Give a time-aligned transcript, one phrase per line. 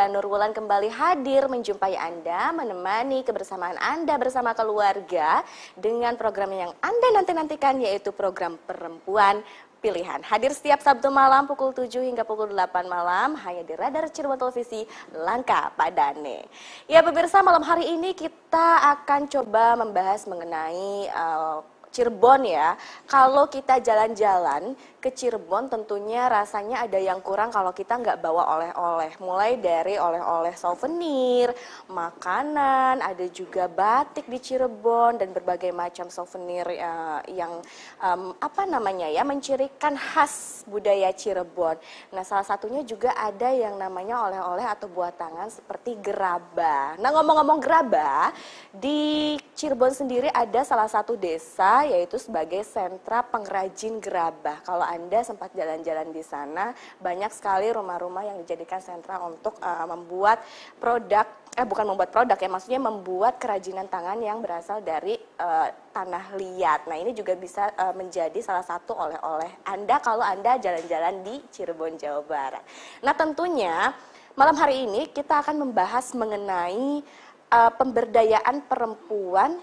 [0.00, 5.44] saya Janur Wulan kembali hadir menjumpai Anda, menemani kebersamaan Anda bersama keluarga
[5.76, 9.44] dengan program yang Anda nanti-nantikan yaitu program Perempuan
[9.84, 10.24] Pilihan.
[10.24, 14.88] Hadir setiap Sabtu malam pukul 7 hingga pukul 8 malam hanya di Radar Cirebon Televisi
[15.12, 16.48] Langka Padane.
[16.88, 22.78] Ya pemirsa malam hari ini kita akan coba membahas mengenai uh, Cirebon ya.
[23.10, 29.10] Kalau kita jalan-jalan ke Cirebon tentunya rasanya ada yang kurang kalau kita nggak bawa oleh-oleh.
[29.18, 31.50] Mulai dari oleh-oleh souvenir,
[31.90, 37.58] makanan, ada juga batik di Cirebon dan berbagai macam souvenir uh, yang
[37.98, 41.74] um, apa namanya ya mencirikan khas budaya Cirebon.
[42.14, 47.00] Nah salah satunya juga ada yang namanya oleh-oleh atau buat tangan seperti gerabah.
[47.02, 48.30] Nah ngomong-ngomong gerabah
[48.70, 54.62] di Cirebon sendiri ada salah satu desa yaitu sebagai sentra pengrajin gerabah.
[54.64, 60.40] Kalau anda sempat jalan-jalan di sana, banyak sekali rumah-rumah yang dijadikan sentra untuk uh, membuat
[60.78, 66.34] produk, eh bukan membuat produk ya, maksudnya membuat kerajinan tangan yang berasal dari uh, tanah
[66.38, 66.86] liat.
[66.86, 71.98] Nah ini juga bisa uh, menjadi salah satu oleh-oleh Anda kalau Anda jalan-jalan di Cirebon,
[71.98, 72.62] Jawa Barat.
[73.02, 73.92] Nah tentunya
[74.38, 77.02] malam hari ini kita akan membahas mengenai
[77.50, 79.58] uh, pemberdayaan perempuan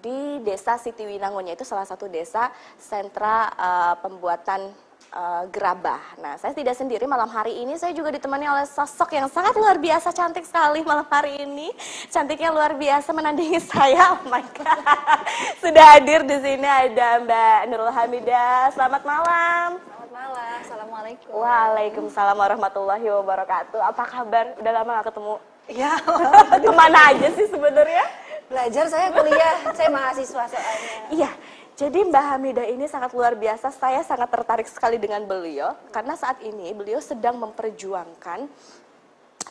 [0.00, 4.72] di desa Sitiwinangun yaitu salah satu desa sentra uh, pembuatan
[5.12, 6.00] uh, gerabah.
[6.20, 9.80] Nah, saya tidak sendiri malam hari ini, saya juga ditemani oleh sosok yang sangat luar
[9.80, 11.70] biasa, cantik sekali malam hari ini.
[12.12, 14.80] Cantiknya luar biasa menandingi saya, oh my God.
[15.62, 19.68] Sudah hadir di sini ada Mbak Nurul Hamidah, selamat malam.
[19.80, 21.28] Selamat malam, Assalamualaikum.
[21.32, 23.80] Waalaikumsalam warahmatullahi wabarakatuh.
[23.80, 24.56] Apa kabar?
[24.60, 25.34] Udah lama gak ketemu?
[25.66, 25.98] Ya,
[26.62, 28.25] ke mana aja sih sebenarnya?
[28.46, 30.94] Belajar saya kuliah, saya mahasiswa soalnya.
[31.10, 31.30] Iya,
[31.76, 33.68] jadi Mbak Hamida ini sangat luar biasa.
[33.74, 38.48] Saya sangat tertarik sekali dengan beliau karena saat ini beliau sedang memperjuangkan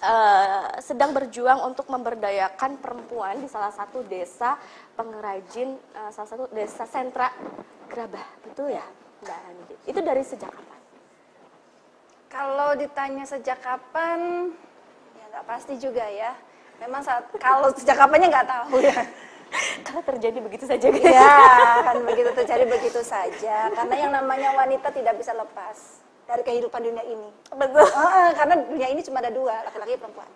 [0.02, 4.58] uh, sedang berjuang untuk memberdayakan perempuan di salah satu desa
[4.96, 7.30] pengrajin uh, salah satu desa sentra
[7.92, 8.26] Gerabah.
[8.42, 8.86] Betul ya,
[9.22, 9.76] Mbak Hamida?
[9.86, 10.80] Itu dari sejak kapan?
[12.32, 14.52] Kalau ditanya sejak kapan,
[15.16, 16.36] ya nggak pasti juga ya
[16.82, 19.00] memang saat kalau sejak kapannya nggak tahu ya.
[19.86, 20.86] Karena terjadi begitu saja.
[20.92, 21.08] Gitu.
[21.08, 21.36] ya
[21.86, 23.72] kan begitu terjadi begitu saja.
[23.72, 27.30] Karena yang namanya wanita tidak bisa lepas dari kehidupan dunia ini.
[27.54, 27.86] Betul.
[27.86, 30.28] Oh, karena dunia ini cuma ada dua laki-laki perempuan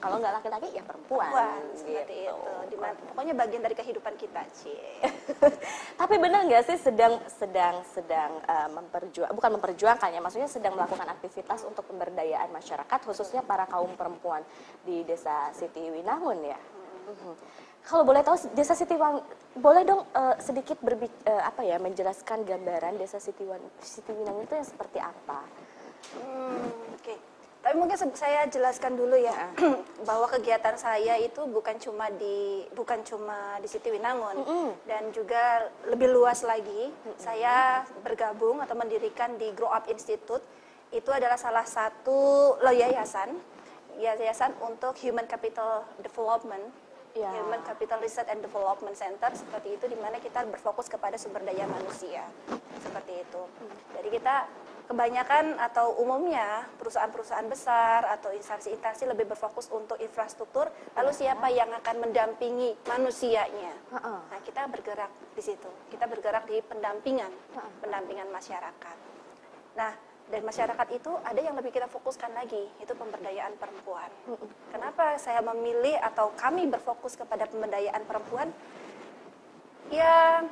[0.00, 1.28] kalau nggak laki-laki ya perempuan.
[1.28, 2.32] Perempuan seperti gitu.
[2.32, 2.52] itu.
[2.72, 4.96] Di mana, pokoknya bagian dari kehidupan kita, Cie.
[6.00, 11.04] Tapi benar nggak sih sedang sedang sedang uh, memperjuang bukan memperjuangkan ya, maksudnya sedang melakukan
[11.04, 14.40] aktivitas untuk pemberdayaan masyarakat khususnya para kaum perempuan
[14.82, 16.58] di Desa Siti Winangun ya.
[16.58, 17.34] Mm -hmm.
[17.80, 19.20] Kalau boleh tahu Desa Siti Wang,
[19.56, 23.44] boleh dong uh, sedikit berbi uh, apa ya menjelaskan gambaran Desa Siti,
[23.84, 25.44] Siti Winangun itu yang seperti apa?
[26.16, 26.64] Hmm,
[26.96, 27.04] Oke.
[27.04, 29.52] Okay tapi mungkin saya jelaskan dulu ya
[30.08, 34.68] bahwa kegiatan saya itu bukan cuma di bukan cuma di Siti Winangun mm -hmm.
[34.88, 36.88] dan juga lebih luas lagi.
[36.88, 37.16] Mm -hmm.
[37.20, 40.40] Saya bergabung atau mendirikan di Grow Up Institute.
[40.88, 43.36] Itu adalah salah satu lo yayasan
[44.00, 46.64] yayasan untuk Human Capital Development
[47.14, 47.30] yeah.
[47.36, 51.68] Human Capital Research and Development Center seperti itu di mana kita berfokus kepada sumber daya
[51.68, 52.24] manusia
[52.80, 53.42] seperti itu.
[53.44, 53.76] Mm.
[54.00, 54.34] Jadi kita
[54.90, 60.66] kebanyakan atau umumnya perusahaan-perusahaan besar atau instansi-instansi lebih berfokus untuk infrastruktur,
[60.98, 63.70] lalu siapa yang akan mendampingi manusianya?
[64.02, 65.70] Nah, kita bergerak di situ.
[65.94, 67.30] Kita bergerak di pendampingan,
[67.78, 68.96] pendampingan masyarakat.
[69.78, 69.94] Nah,
[70.26, 74.10] dan masyarakat itu ada yang lebih kita fokuskan lagi, itu pemberdayaan perempuan.
[74.74, 78.50] Kenapa saya memilih atau kami berfokus kepada pemberdayaan perempuan?
[79.90, 80.42] Ya,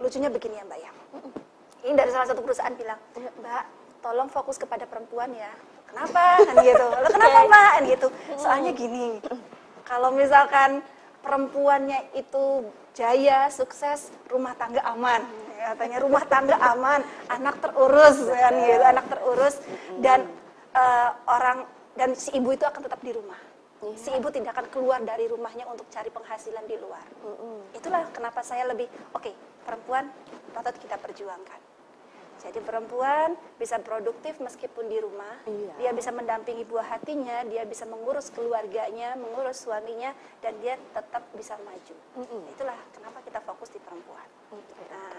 [0.00, 0.92] lucunya begini ya Mbak ya
[1.86, 2.98] ini dari salah satu perusahaan bilang
[3.38, 3.64] mbak
[4.02, 5.50] tolong fokus kepada perempuan ya.
[5.88, 6.36] Kenapa?
[6.44, 6.86] kan gitu.
[6.86, 7.70] Lalu kenapa mbak?
[7.74, 8.08] kan gitu.
[8.38, 9.08] Soalnya gini
[9.88, 10.84] kalau misalkan
[11.24, 15.22] perempuannya itu jaya sukses rumah tangga aman.
[15.58, 19.54] Katanya rumah tangga aman anak terurus kan gitu anak terurus.
[19.98, 20.28] Dan
[20.74, 21.66] uh, orang
[21.98, 23.38] dan si ibu itu akan tetap di rumah.
[23.78, 23.94] Iya.
[23.94, 27.06] si ibu tidak akan keluar dari rumahnya untuk cari penghasilan di luar.
[27.70, 30.10] Itulah kenapa saya lebih oke okay, perempuan
[30.50, 31.60] patut kita perjuangkan.
[32.38, 35.74] Jadi perempuan bisa produktif meskipun di rumah, iya.
[35.78, 41.58] dia bisa mendampingi buah hatinya, dia bisa mengurus keluarganya, mengurus suaminya, dan dia tetap bisa
[41.66, 41.94] maju.
[42.18, 42.52] Mm -hmm.
[42.54, 44.26] Itulah kenapa kita fokus di perempuan.
[44.54, 44.86] Okay.
[44.86, 45.18] Nah,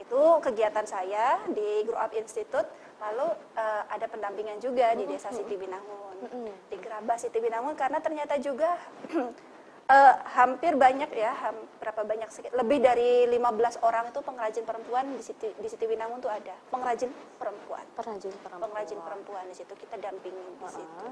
[0.00, 2.68] itu kegiatan saya di Grow Up Institute.
[3.00, 5.00] Lalu uh, ada pendampingan juga mm -hmm.
[5.00, 6.54] di Desa Siti Binangun, mm -hmm.
[6.68, 8.76] di Gerabah Siti Binangun, karena ternyata juga
[9.90, 12.30] Uh, hampir banyak ya, ham, berapa banyak?
[12.54, 16.54] Lebih dari 15 orang itu pengrajin perempuan di Siti, di Siti Winangun tuh ada.
[16.70, 17.82] Pengrajin perempuan.
[17.98, 18.70] Pengrajin perempuan.
[18.70, 20.70] Pengrajin perempuan di situ kita dampingin di uh -huh.
[20.70, 21.06] situ.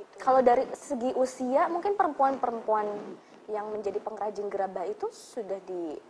[0.00, 0.14] Gitu.
[0.24, 2.88] Kalau dari segi usia, mungkin perempuan-perempuan
[3.52, 6.00] yang menjadi pengrajin gerabah itu sudah di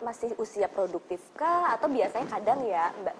[0.00, 3.16] masih usia produktif kah atau biasanya kadang ya Mbak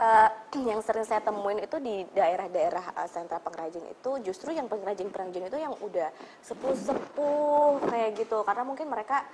[0.00, 0.30] uh,
[0.70, 5.58] yang sering saya temuin itu di daerah-daerah uh, sentra pengrajin itu justru yang pengrajin-pengrajin itu
[5.60, 6.08] yang udah
[6.40, 9.28] sepuh-sepuh kayak gitu karena mungkin mereka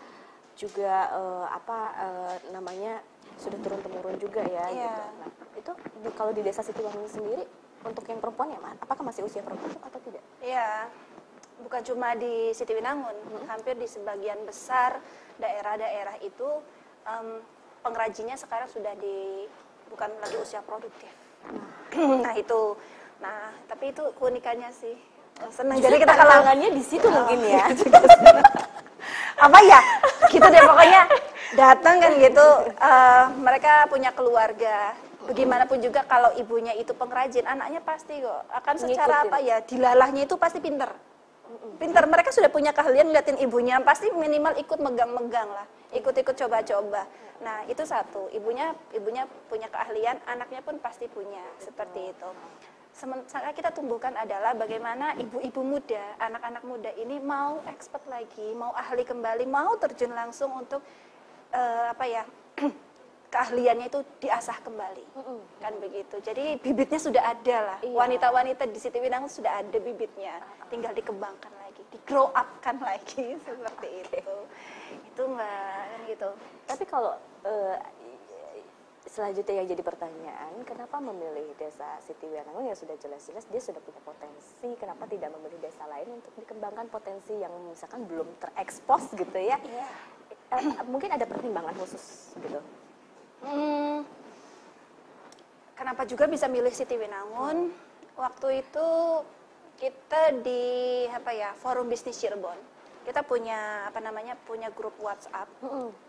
[0.57, 3.05] juga uh, apa uh, namanya
[3.37, 4.73] sudah turun temurun juga ya yeah.
[4.73, 5.03] gitu.
[5.21, 7.45] Nah, itu di, kalau di desa Sitiwangi sendiri
[7.85, 10.25] untuk yang perempuan ya, apakah masih usia produktif atau tidak?
[10.41, 10.89] Iya.
[11.57, 13.49] Bukan cuma di Siti Winangun, hmm.
[13.49, 15.01] hampir di sebagian besar
[15.41, 16.49] daerah-daerah itu
[17.05, 17.41] um,
[17.85, 19.49] pengrajinnya sekarang sudah di
[19.91, 21.11] bukan lagi usia produktif.
[22.25, 22.77] nah itu,
[23.23, 24.97] nah tapi itu keunikannya sih.
[25.53, 25.77] Senang.
[25.79, 27.69] Jadi kita kalangannya di situ oh, mungkin ya.
[29.47, 29.81] Apa ya?
[30.33, 31.03] Gitu deh pokoknya
[31.55, 32.47] datang kan gitu.
[32.81, 34.97] Uh, mereka punya keluarga.
[35.27, 39.27] Bagaimanapun juga kalau ibunya itu pengrajin, anaknya pasti kok akan secara Ngikutin.
[39.27, 40.87] apa ya dilalahnya itu pasti pinter
[41.79, 47.07] pinter mereka sudah punya keahlian ngeliatin ibunya pasti minimal ikut megang-megang lah ikut-ikut coba-coba.
[47.45, 48.27] Nah itu satu.
[48.35, 52.31] Ibunya ibunya punya keahlian anaknya pun pasti punya seperti itu.
[52.97, 59.05] Sementara kita tumbuhkan adalah bagaimana ibu-ibu muda anak-anak muda ini mau expert lagi mau ahli
[59.05, 60.81] kembali mau terjun langsung untuk
[61.53, 62.25] uh, apa ya
[63.37, 65.05] keahliannya itu diasah kembali.
[65.13, 65.39] Mm -hmm.
[65.61, 66.17] kan begitu.
[66.25, 67.79] Jadi bibitnya sudah ada lah.
[67.85, 67.93] Iya.
[67.93, 70.41] wanita-wanita di Siti Winang sudah ada bibitnya.
[70.73, 74.25] Tinggal dikembangkan lagi di grow up kan lagi seperti okay.
[74.25, 74.37] itu.
[75.13, 76.29] Itu mbak kan gitu.
[76.65, 77.13] Tapi kalau
[77.45, 77.77] uh,
[79.05, 84.01] selanjutnya yang jadi pertanyaan kenapa memilih desa Siti Winangun yang sudah jelas-jelas dia sudah punya
[84.01, 84.69] potensi.
[84.81, 89.61] Kenapa tidak memilih desa lain untuk dikembangkan potensi yang misalkan belum terekspos gitu ya?
[89.61, 89.93] Yeah.
[90.47, 90.87] Iya.
[90.87, 92.63] mungkin ada pertimbangan khusus gitu
[93.45, 94.05] Hmm,
[95.77, 97.73] kenapa juga bisa milih Siti Winangun?
[98.17, 98.89] Waktu itu
[99.77, 102.57] kita di apa ya forum bisnis Cirebon.
[103.05, 105.47] Kita punya apa namanya punya grup WhatsApp,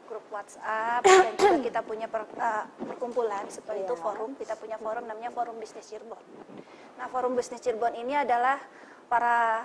[0.10, 3.88] grup WhatsApp dan juga kita punya per, uh, perkumpulan seperti yeah.
[3.92, 4.02] itu iya.
[4.02, 4.32] forum.
[4.34, 6.24] Kita punya forum namanya Forum Bisnis Cirebon.
[6.98, 8.58] Nah forum bisnis Cirebon ini adalah
[9.06, 9.62] para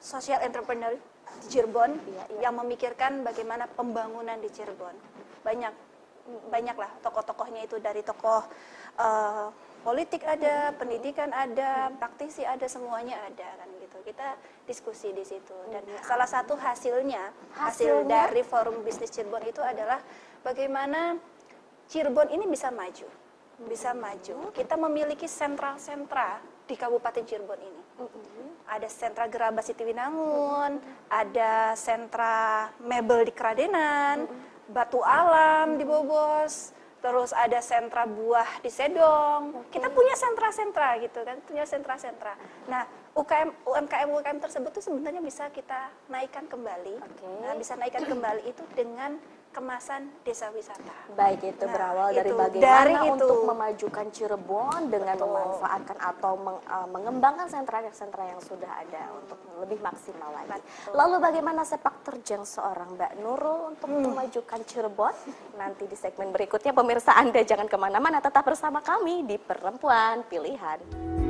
[0.00, 2.48] social entrepreneur di Cirebon yeah, yeah.
[2.48, 4.96] yang memikirkan bagaimana pembangunan di Cirebon.
[5.44, 5.87] Banyak
[6.52, 8.44] banyak lah tokoh-tokohnya itu dari tokoh
[9.00, 9.48] uh,
[9.82, 13.96] politik ada, pendidikan ada, praktisi ada, semuanya ada kan gitu.
[14.04, 14.36] Kita
[14.68, 16.00] diskusi di situ dan ya.
[16.04, 20.02] salah satu hasilnya, hasil dari forum bisnis Cirebon itu adalah
[20.44, 21.16] bagaimana
[21.88, 23.08] Cirebon ini bisa maju,
[23.64, 24.52] bisa maju.
[24.52, 27.82] Kita memiliki sentra-sentra di Kabupaten Cirebon ini.
[28.68, 30.76] Ada sentra Gerabah Siti Winangun,
[31.08, 34.28] ada sentra mebel di Keradenan,
[34.68, 39.64] batu alam di Bobos, terus ada sentra buah di Sedong.
[39.72, 42.34] Kita punya sentra-sentra gitu kan, punya sentra-sentra.
[42.68, 42.84] Nah,
[43.16, 46.94] UKM UMKM UMKM tersebut tuh sebenarnya bisa kita naikkan kembali.
[47.00, 47.34] Okay.
[47.42, 49.16] Nah, bisa naikkan kembali itu dengan
[49.52, 50.94] kemasan desa wisata.
[51.16, 53.12] Baik itu nah, berawal dari bagaimana dari itu.
[53.16, 55.26] untuk memajukan Cirebon dengan Betul.
[55.28, 59.18] memanfaatkan atau meng, uh, mengembangkan sentra-sentra yang sudah ada hmm.
[59.24, 60.60] untuk lebih maksimal lagi.
[60.60, 60.94] Betul.
[60.94, 64.02] Lalu bagaimana sepak terjang seorang Mbak Nurul untuk hmm.
[64.08, 65.14] memajukan Cirebon?
[65.56, 71.27] Nanti di segmen berikutnya pemirsa Anda jangan ke mana-mana, tetap bersama kami di Perempuan Pilihan.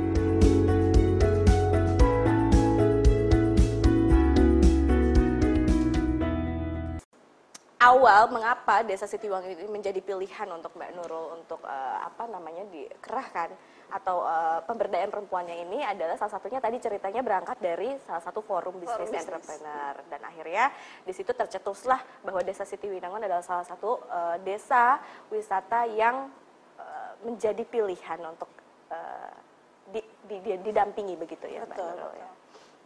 [7.79, 13.55] Awal mengapa Desa Sitiwangi ini menjadi pilihan untuk Mbak Nurul untuk uh, apa namanya dikerahkan?
[13.89, 18.77] Atau uh, pemberdayaan perempuannya ini adalah salah satunya tadi ceritanya berangkat dari salah satu forum
[18.77, 19.95] bisnis entrepreneur.
[20.11, 20.69] Dan akhirnya
[21.07, 26.29] di situ tercetuslah bahwa Desa Sitiwinangun adalah salah satu uh, desa wisata yang
[26.77, 28.51] uh, menjadi pilihan untuk
[28.93, 29.33] uh,
[29.89, 32.29] di, di, di, didampingi begitu ya betul, Mbak Nurul ya.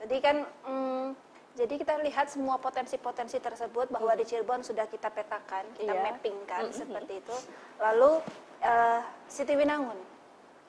[0.04, 0.36] Jadi kan
[0.70, 4.20] mm, jadi kita lihat semua potensi-potensi tersebut bahwa hmm.
[4.20, 6.02] di Cirebon sudah kita petakan, kita yeah.
[6.02, 6.74] mappingkan hmm.
[6.74, 7.36] seperti itu.
[7.78, 8.12] Lalu
[8.66, 9.98] uh, Siti Winangun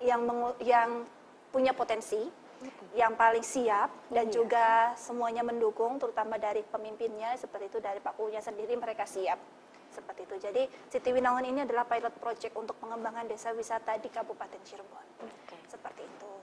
[0.05, 0.21] yang
[0.61, 1.09] yang
[1.49, 3.00] punya potensi, hmm.
[3.00, 4.35] yang paling siap dan yeah.
[4.37, 4.67] juga
[5.00, 9.41] semuanya mendukung, terutama dari pemimpinnya seperti itu dari Pak Punya sendiri mereka siap
[9.88, 10.37] seperti itu.
[10.37, 10.62] Jadi
[10.93, 15.07] Siti Winangun ini adalah pilot project untuk pengembangan desa wisata di Kabupaten Cirebon.
[15.25, 15.57] Okay.
[15.64, 16.34] Seperti itu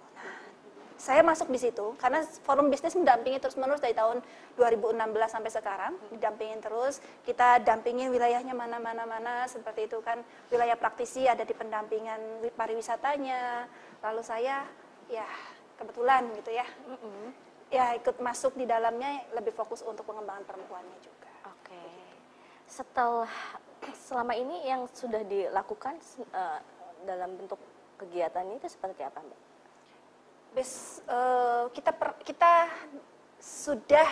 [1.02, 4.22] saya masuk di situ karena forum bisnis mendampingi terus menerus dari tahun
[4.54, 10.22] 2016 sampai sekarang didampingin terus kita dampingin wilayahnya mana mana mana seperti itu kan
[10.54, 13.66] wilayah praktisi ada di pendampingan pariwisatanya
[14.06, 14.62] lalu saya
[15.10, 15.26] ya
[15.82, 16.70] kebetulan gitu ya
[17.72, 21.32] ya ikut masuk di dalamnya lebih fokus untuk pengembangan perempuannya juga.
[21.48, 21.80] Oke.
[22.68, 23.32] Setelah
[23.96, 25.96] selama ini yang sudah dilakukan
[26.36, 26.60] uh,
[27.08, 27.58] dalam bentuk
[27.96, 29.51] kegiatan itu seperti apa, Mbak?
[30.52, 32.68] Bes, uh, kita per, kita
[33.40, 34.10] sudah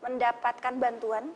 [0.00, 1.30] mendapatkan bantuan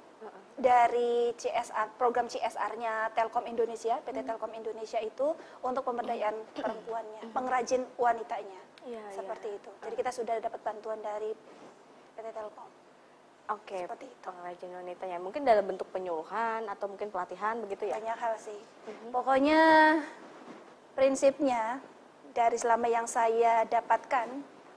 [0.57, 4.29] dari CSR program CSR-nya Telkom Indonesia PT hmm.
[4.29, 5.35] Telkom Indonesia itu
[5.65, 7.33] untuk pemberdayaan perempuannya hmm.
[7.35, 9.59] pengrajin wanitanya ya, seperti ya.
[9.59, 11.33] itu jadi kita sudah dapat bantuan dari
[12.15, 12.71] PT Telkom
[13.51, 14.23] Oke, okay, seperti itu.
[14.23, 15.19] pengrajin wanitanya.
[15.19, 17.99] Mungkin dalam bentuk penyuluhan atau mungkin pelatihan begitu ya?
[17.99, 18.55] Banyak hal sih.
[18.55, 19.09] Mm-hmm.
[19.11, 19.63] Pokoknya
[20.95, 21.83] prinsipnya
[22.33, 24.29] dari selama yang saya dapatkan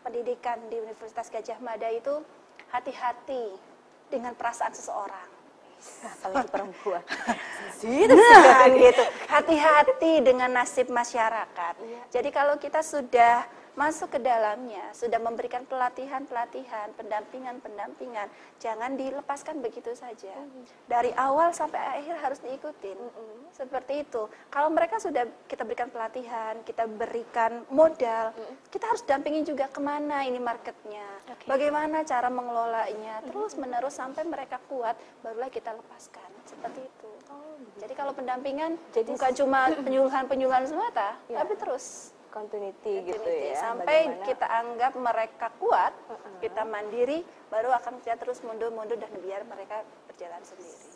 [0.03, 2.21] pendidikan di Universitas Gajah Mada itu
[2.69, 3.55] hati-hati
[4.11, 5.35] dengan perasaan seseorang
[6.05, 7.03] apalagi perempuan.
[8.09, 9.03] nah, gitu.
[9.29, 11.73] Hati-hati dengan nasib masyarakat.
[11.77, 12.01] Iya.
[12.09, 13.45] Jadi kalau kita sudah
[13.75, 20.31] masuk ke dalamnya, sudah memberikan pelatihan-pelatihan, pendampingan-pendampingan, jangan dilepaskan begitu saja.
[20.87, 22.95] Dari awal sampai akhir harus diikutin.
[23.51, 24.31] Seperti itu.
[24.47, 28.31] Kalau mereka sudah kita berikan pelatihan, kita berikan modal,
[28.71, 31.47] kita harus dampingi juga ke mana ini marketnya, okay.
[31.47, 36.27] bagaimana cara mengelolanya, terus menerus sampai mereka kuat, barulah kita lepaskan.
[36.47, 37.11] Seperti itu.
[37.33, 41.43] Oh, Jadi kalau pendampingan Jadi, bukan cuma penyuluhan-penyuluhan semata, yeah.
[41.43, 44.25] tapi terus continuity, continuity gitu ya sampai bagaimana?
[44.27, 46.35] kita anggap mereka kuat uh -huh.
[46.43, 50.94] kita mandiri baru akan kita terus mundur-mundur dan biar mereka berjalan sendiri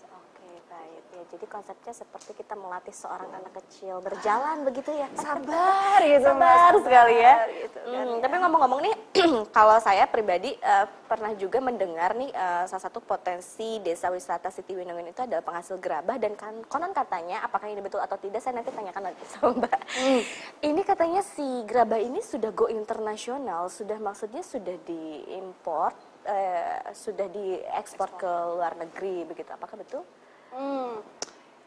[0.80, 1.24] baik ya.
[1.36, 5.08] Jadi konsepnya seperti kita melatih seorang anak kecil berjalan begitu ya.
[5.20, 7.36] Sabar gitu sabar mas, sekali ya.
[7.52, 8.22] gitu, kan, hmm, ya.
[8.24, 8.96] tapi ngomong-ngomong nih
[9.58, 14.72] kalau saya pribadi uh, pernah juga mendengar nih uh, salah satu potensi desa wisata Siti
[14.72, 18.64] Winangun itu adalah penghasil gerabah dan kan, konon katanya apakah ini betul atau tidak saya
[18.64, 19.80] nanti tanyakan lagi sama Mbak.
[19.90, 20.22] Hmm.
[20.64, 25.92] ini katanya si gerabah ini sudah go internasional sudah maksudnya sudah diimpor
[26.30, 29.50] uh, sudah diekspor ke luar negeri begitu.
[29.52, 30.04] Apakah betul
[30.54, 31.02] Hmm,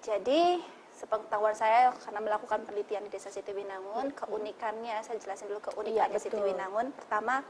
[0.03, 0.59] jadi
[0.93, 4.19] sepengetahuan saya karena melakukan penelitian di Desa Sitiwinangun, hmm.
[4.19, 6.95] keunikannya saya jelasin dulu keunikannya ya, Sitiwinangun.
[6.95, 7.43] Pertama,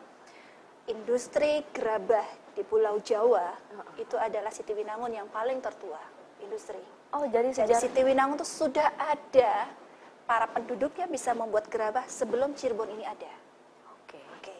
[0.88, 3.94] industri gerabah di Pulau Jawa uh.
[4.00, 6.00] itu adalah Sitiwinangun yang paling tertua
[6.42, 6.80] industri.
[7.12, 9.68] Oh, jadi sejak jadi Sitiwinangun itu sudah ada
[10.24, 13.28] para penduduknya bisa membuat gerabah sebelum Cirebon ini ada.
[14.00, 14.16] Oke.
[14.16, 14.24] Okay.
[14.38, 14.44] Oke.
[14.48, 14.58] Okay.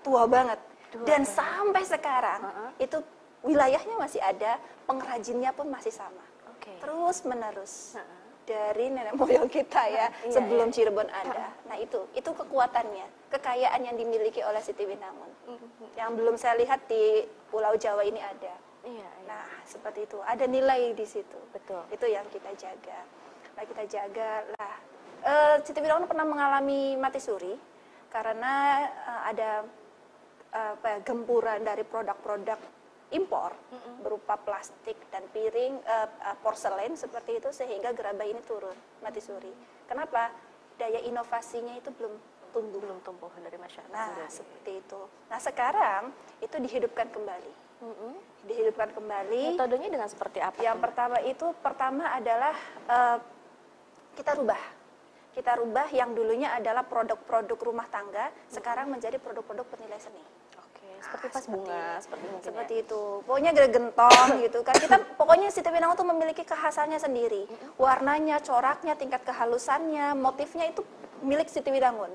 [0.00, 0.58] Tua banget.
[0.90, 1.36] Tua Dan banget.
[1.36, 2.70] sampai sekarang uh -huh.
[2.80, 2.98] itu
[3.44, 6.24] wilayahnya masih ada, pengrajinnya pun masih sama.
[6.58, 6.76] Okay.
[6.80, 7.96] Terus menerus.
[7.96, 8.18] Uh -uh.
[8.50, 10.74] Dari nenek moyang kita ya, uh, sebelum iya.
[10.74, 11.54] Cirebon ada.
[11.54, 11.70] Uh.
[11.70, 14.84] Nah itu, itu kekuatannya, kekayaan yang dimiliki oleh Siti.
[14.84, 15.54] Uh mm-hmm.
[15.54, 15.90] -huh.
[15.94, 18.54] Yang belum saya lihat di Pulau Jawa ini ada.
[18.82, 19.10] Iya, iya.
[19.28, 21.38] Nah seperti itu, ada nilai di situ.
[21.52, 21.84] Betul.
[21.92, 23.00] Itu yang kita jaga.
[23.56, 24.74] Nah kita jaga lah.
[25.20, 27.52] Uh, Siti pernah mengalami mati suri
[28.08, 29.50] karena uh, ada
[30.56, 32.79] uh, apa, ya, gempuran dari produk-produk
[33.10, 33.94] impor mm-hmm.
[34.06, 39.50] berupa plastik dan piring uh, uh, porselen seperti itu sehingga gerabah ini turun mati suri.
[39.90, 40.30] Kenapa?
[40.78, 42.14] Daya inovasinya itu belum
[42.50, 43.92] tumbuh belum tumbuh dari masyarakat.
[43.92, 44.30] Nah, sendiri.
[44.30, 45.00] seperti itu.
[45.30, 46.02] Nah, sekarang
[46.42, 47.52] itu dihidupkan kembali.
[47.82, 48.12] Mm-hmm.
[48.46, 49.42] Dihidupkan kembali.
[49.54, 50.58] Metodenya dengan seperti apa?
[50.62, 52.54] Yang pertama itu pertama adalah
[52.86, 53.18] uh,
[54.14, 54.62] kita rubah.
[55.30, 60.39] Kita rubah yang dulunya adalah produk-produk rumah tangga, sekarang menjadi produk-produk penilai seni
[61.00, 62.82] seperti pas bunga seperti mungkin seperti ya.
[62.84, 63.02] itu.
[63.24, 64.74] Pokoknya gentong gitu kan.
[64.76, 67.48] Kita pokoknya si Pinang tuh memiliki kekhasannya sendiri.
[67.80, 70.84] Warnanya coraknya tingkat kehalusannya motifnya itu
[71.24, 72.10] milik Siti Winangun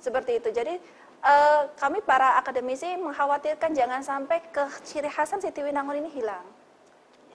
[0.00, 0.48] seperti itu.
[0.50, 0.74] Jadi
[1.22, 6.44] uh, kami para akademisi mengkhawatirkan jangan sampai ke ciri khasan Siti Winangun ini hilang.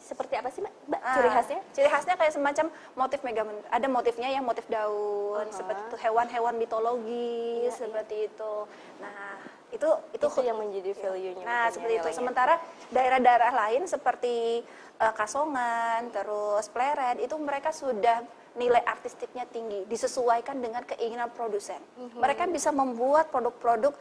[0.06, 1.02] Seperti apa sih mbak?
[1.02, 1.60] Ah, ciri khasnya?
[1.74, 3.42] ciri khasnya kayak semacam motif mega
[3.74, 5.50] ada motifnya yang motif daun uh -huh.
[5.50, 8.30] seperti itu hewan-hewan mitologi ya, seperti iya.
[8.30, 8.54] itu.
[9.02, 9.42] Nah
[9.76, 11.44] itu itu, itu yang menjadi value-nya.
[11.44, 12.08] Nah, seperti itu.
[12.16, 12.56] Sementara
[12.90, 14.64] daerah-daerah lain seperti
[15.04, 18.24] uh, Kasongan, terus Pleret itu mereka sudah
[18.56, 21.78] nilai artistiknya tinggi, disesuaikan dengan keinginan produsen.
[22.00, 22.20] Mm -hmm.
[22.24, 23.92] Mereka bisa membuat produk-produk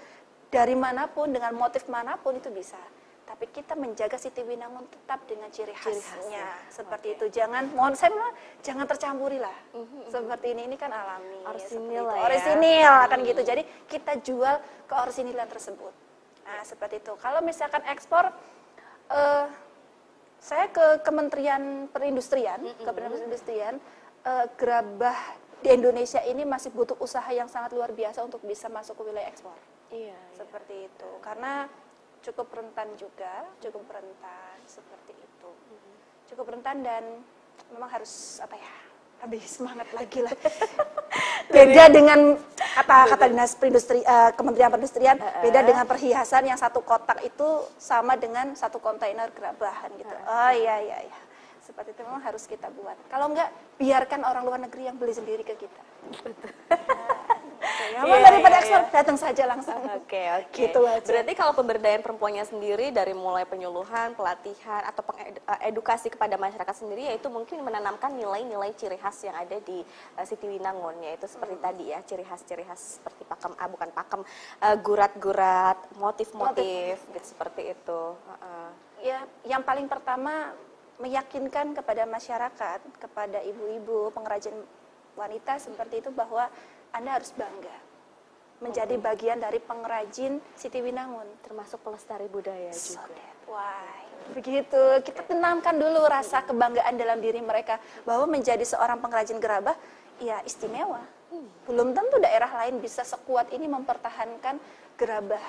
[0.55, 2.79] dari mana pun dengan motif mana pun itu bisa
[3.35, 6.47] tapi kita menjaga Siti Winangun tetap dengan ciri khasnya, ciri khasnya.
[6.71, 7.17] seperti okay.
[7.19, 7.27] itu.
[7.35, 8.31] Jangan, mohon saya bilang,
[8.63, 9.57] jangan tercampuri lah.
[9.75, 10.07] Mm-hmm.
[10.07, 11.43] Seperti ini, ini kan alami.
[11.43, 13.03] Orisinil ya, Orisinil ya.
[13.11, 13.43] akan gitu.
[13.43, 14.55] Jadi kita jual
[14.87, 15.91] ke orisinilan tersebut.
[16.47, 17.11] Nah seperti itu.
[17.19, 18.31] Kalau misalkan ekspor,
[19.11, 19.47] uh,
[20.39, 22.87] saya ke Kementerian Perindustrian, mm-hmm.
[22.87, 23.75] ke Kementerian Perindustrian,
[24.31, 25.19] uh, gerabah
[25.59, 29.27] di Indonesia ini masih butuh usaha yang sangat luar biasa untuk bisa masuk ke wilayah
[29.27, 29.59] ekspor.
[29.91, 30.15] Iya.
[30.39, 30.87] Seperti iya.
[30.87, 31.11] itu.
[31.19, 31.67] Karena
[32.25, 35.51] cukup rentan juga, cukup rentan seperti itu.
[36.33, 37.21] Cukup rentan dan
[37.69, 38.75] memang harus apa ya?
[39.29, 40.33] Lebih semangat lagi lah.
[41.55, 45.43] Beda dengan kata-kata dinas perindustri uh, Kementerian Perindustrian uh, uh.
[45.45, 50.11] beda dengan perhiasan yang satu kotak itu sama dengan satu kontainer gerabahan gitu.
[50.11, 51.19] Uh, oh iya iya iya.
[51.63, 52.97] Seperti itu memang harus kita buat.
[53.13, 55.83] Kalau enggak biarkan orang luar negeri yang beli sendiri ke kita.
[56.11, 56.33] Betul.
[56.73, 57.14] Nah,
[57.93, 58.95] ya, yeah, daripada yeah, ekspor yeah.
[58.95, 59.77] datang saja langsung.
[59.77, 60.49] Oke okay, oke.
[60.49, 60.63] Okay.
[60.69, 61.05] Gitu aja.
[61.05, 65.03] Berarti kalau pemberdayaan perempuannya sendiri dari mulai penyuluhan, pelatihan atau
[65.65, 69.85] edukasi kepada masyarakat sendiri yaitu mungkin menanamkan nilai-nilai ciri khas yang ada di
[70.17, 71.65] uh, Siti Winangun yaitu seperti hmm.
[71.65, 74.21] tadi ya ciri khas-ciri khas seperti pakem ah bukan pakem
[74.63, 78.03] uh, gurat-gurat, motif-motif gitu seperti itu.
[78.15, 78.69] Uh -uh.
[79.05, 80.57] Ya, yang paling pertama
[80.97, 84.55] meyakinkan kepada masyarakat, kepada ibu-ibu pengrajin
[85.15, 86.51] wanita seperti itu bahwa
[86.95, 87.77] anda harus bangga
[88.63, 93.27] menjadi bagian dari pengrajin Siti Winangun termasuk pelestari budaya so juga.
[93.51, 93.99] Why?
[94.33, 99.77] Begitu kita tenangkan dulu rasa kebanggaan dalam diri mereka bahwa menjadi seorang pengrajin gerabah
[100.23, 101.03] ya istimewa.
[101.29, 101.51] Hmm.
[101.67, 104.57] Belum tentu daerah lain bisa sekuat ini mempertahankan
[104.97, 105.45] gerabah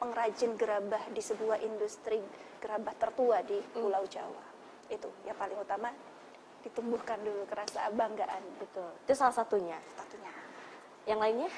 [0.00, 2.22] pengrajin gerabah di sebuah industri
[2.62, 3.68] gerabah tertua di hmm.
[3.74, 4.44] Pulau Jawa.
[4.88, 5.90] Itu yang paling utama
[6.62, 8.42] ditumbuhkan dulu kerasa banggaan.
[8.62, 8.90] Betul.
[9.04, 9.76] Itu salah satunya.
[9.92, 10.45] Satunya
[11.06, 11.50] yang lainnya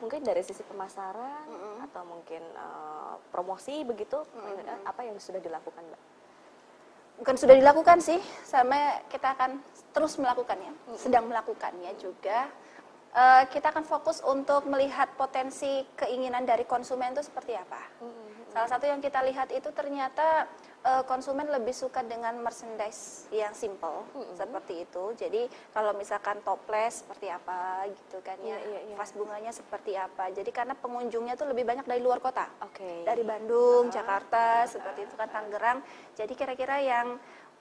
[0.00, 1.84] mungkin dari sisi pemasaran mm -hmm.
[1.88, 4.88] atau mungkin uh, promosi begitu mm -hmm.
[4.88, 6.02] apa yang sudah dilakukan mbak?
[7.20, 8.16] Bukan sudah dilakukan sih,
[8.48, 9.60] sama kita akan
[9.92, 10.96] terus melakukannya, mm -hmm.
[10.96, 12.48] sedang melakukannya juga.
[13.10, 17.82] Uh, kita akan fokus untuk melihat potensi keinginan dari konsumen itu seperti apa.
[18.00, 18.54] Mm -hmm.
[18.56, 20.48] Salah satu yang kita lihat itu ternyata
[20.84, 24.36] uh, konsumen lebih suka dengan merchandise yang simple mm-hmm.
[24.36, 25.04] seperti itu.
[25.16, 28.96] Jadi kalau misalkan toples seperti apa gitu kan ya, yeah, yeah, yeah.
[28.96, 30.32] vas bunganya seperti apa.
[30.32, 33.04] Jadi karena pengunjungnya tuh lebih banyak dari luar kota, okay.
[33.04, 33.94] dari Bandung, uh-huh.
[33.94, 34.72] Jakarta, uh-huh.
[34.72, 35.78] seperti itu kan Tangerang.
[36.16, 37.20] Jadi kira-kira yang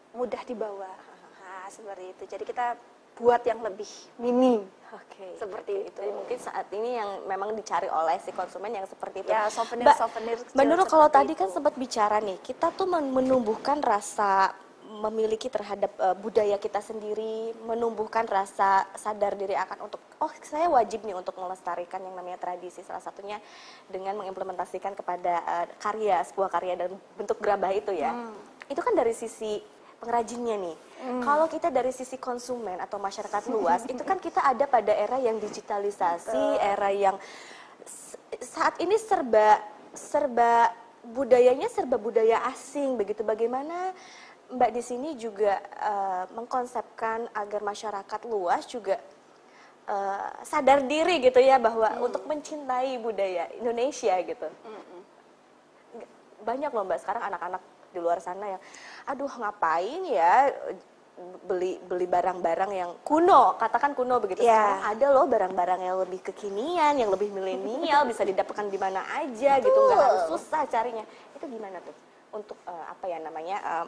[0.09, 0.89] mudah dibawa,
[1.37, 2.23] nah, seperti itu.
[2.25, 2.73] Jadi kita
[3.19, 4.63] buat yang lebih mini.
[4.89, 5.21] Oke.
[5.21, 5.31] Okay.
[5.37, 5.99] Seperti itu.
[6.01, 9.29] Jadi mungkin saat ini yang memang dicari oleh si konsumen yang seperti itu.
[9.29, 10.41] Ya, souvenir souvenir.
[10.57, 14.55] Menurut kalau tadi kan sempat bicara nih, kita tuh menumbuhkan rasa
[14.89, 21.05] memiliki terhadap uh, budaya kita sendiri, menumbuhkan rasa sadar diri akan untuk oh saya wajib
[21.05, 23.37] nih untuk melestarikan yang namanya tradisi salah satunya
[23.85, 28.09] dengan mengimplementasikan kepada uh, karya sebuah karya dan bentuk gerabah itu ya.
[28.09, 28.33] Hmm.
[28.65, 29.61] Itu kan dari sisi
[29.99, 30.77] pengrajinnya nih.
[30.99, 31.21] Hmm.
[31.23, 35.37] Kalau kita dari sisi konsumen atau masyarakat luas, itu kan kita ada pada era yang
[35.37, 36.63] digitalisasi, Betul.
[36.63, 37.15] era yang
[38.39, 39.59] saat ini serba
[39.91, 40.71] serba
[41.03, 43.21] budayanya serba budaya asing begitu.
[43.23, 43.93] Bagaimana
[44.49, 48.97] Mbak di sini juga uh, mengkonsepkan agar masyarakat luas juga
[49.85, 52.05] uh, sadar diri gitu ya bahwa hmm.
[52.05, 54.49] untuk mencintai budaya Indonesia gitu.
[54.65, 55.01] Hmm.
[56.41, 58.61] Banyak loh Mbak sekarang anak-anak di luar sana yang
[59.09, 60.53] aduh ngapain ya
[61.19, 64.79] beli beli barang-barang yang kuno katakan kuno begitu yeah.
[64.79, 69.59] sekarang ada loh barang-barang yang lebih kekinian yang lebih milenial bisa didapatkan di mana aja
[69.59, 69.67] Betul.
[69.67, 71.03] gitu nggak harus susah carinya
[71.35, 71.95] itu gimana tuh
[72.31, 73.85] untuk uh, apa ya namanya uh,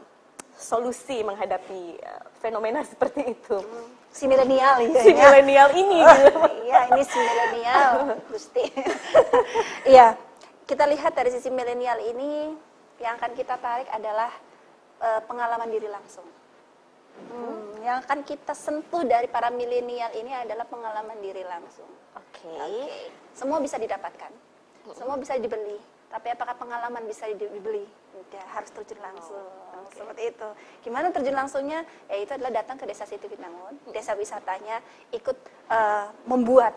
[0.57, 3.87] solusi menghadapi uh, fenomena seperti itu hmm.
[4.11, 6.39] si milenial ya si milenial ini oh, gitu.
[6.67, 7.91] iya ini si milenial
[8.27, 8.65] Gusti
[9.93, 10.07] iya
[10.67, 12.51] kita lihat dari sisi milenial ini
[12.99, 14.29] yang akan kita tarik adalah
[15.01, 16.25] uh, pengalaman diri langsung.
[17.11, 21.89] Hmm, yang akan kita sentuh dari para milenial ini adalah pengalaman diri langsung.
[22.15, 22.47] Oke.
[22.47, 22.55] Okay.
[22.55, 23.11] Okay.
[23.35, 24.95] Semua bisa didapatkan, hmm.
[24.95, 25.77] semua bisa dibeli.
[26.11, 27.87] Tapi apakah pengalaman bisa dibeli?
[28.11, 29.39] Tidak, harus terjun langsung.
[29.39, 30.03] Oh, okay.
[30.03, 30.49] Seperti itu.
[30.83, 31.87] Gimana terjun langsungnya?
[32.11, 34.83] Ya itu adalah datang ke Desa Situ Binangun, desa wisatanya,
[35.15, 35.37] ikut
[35.71, 36.75] uh, membuat,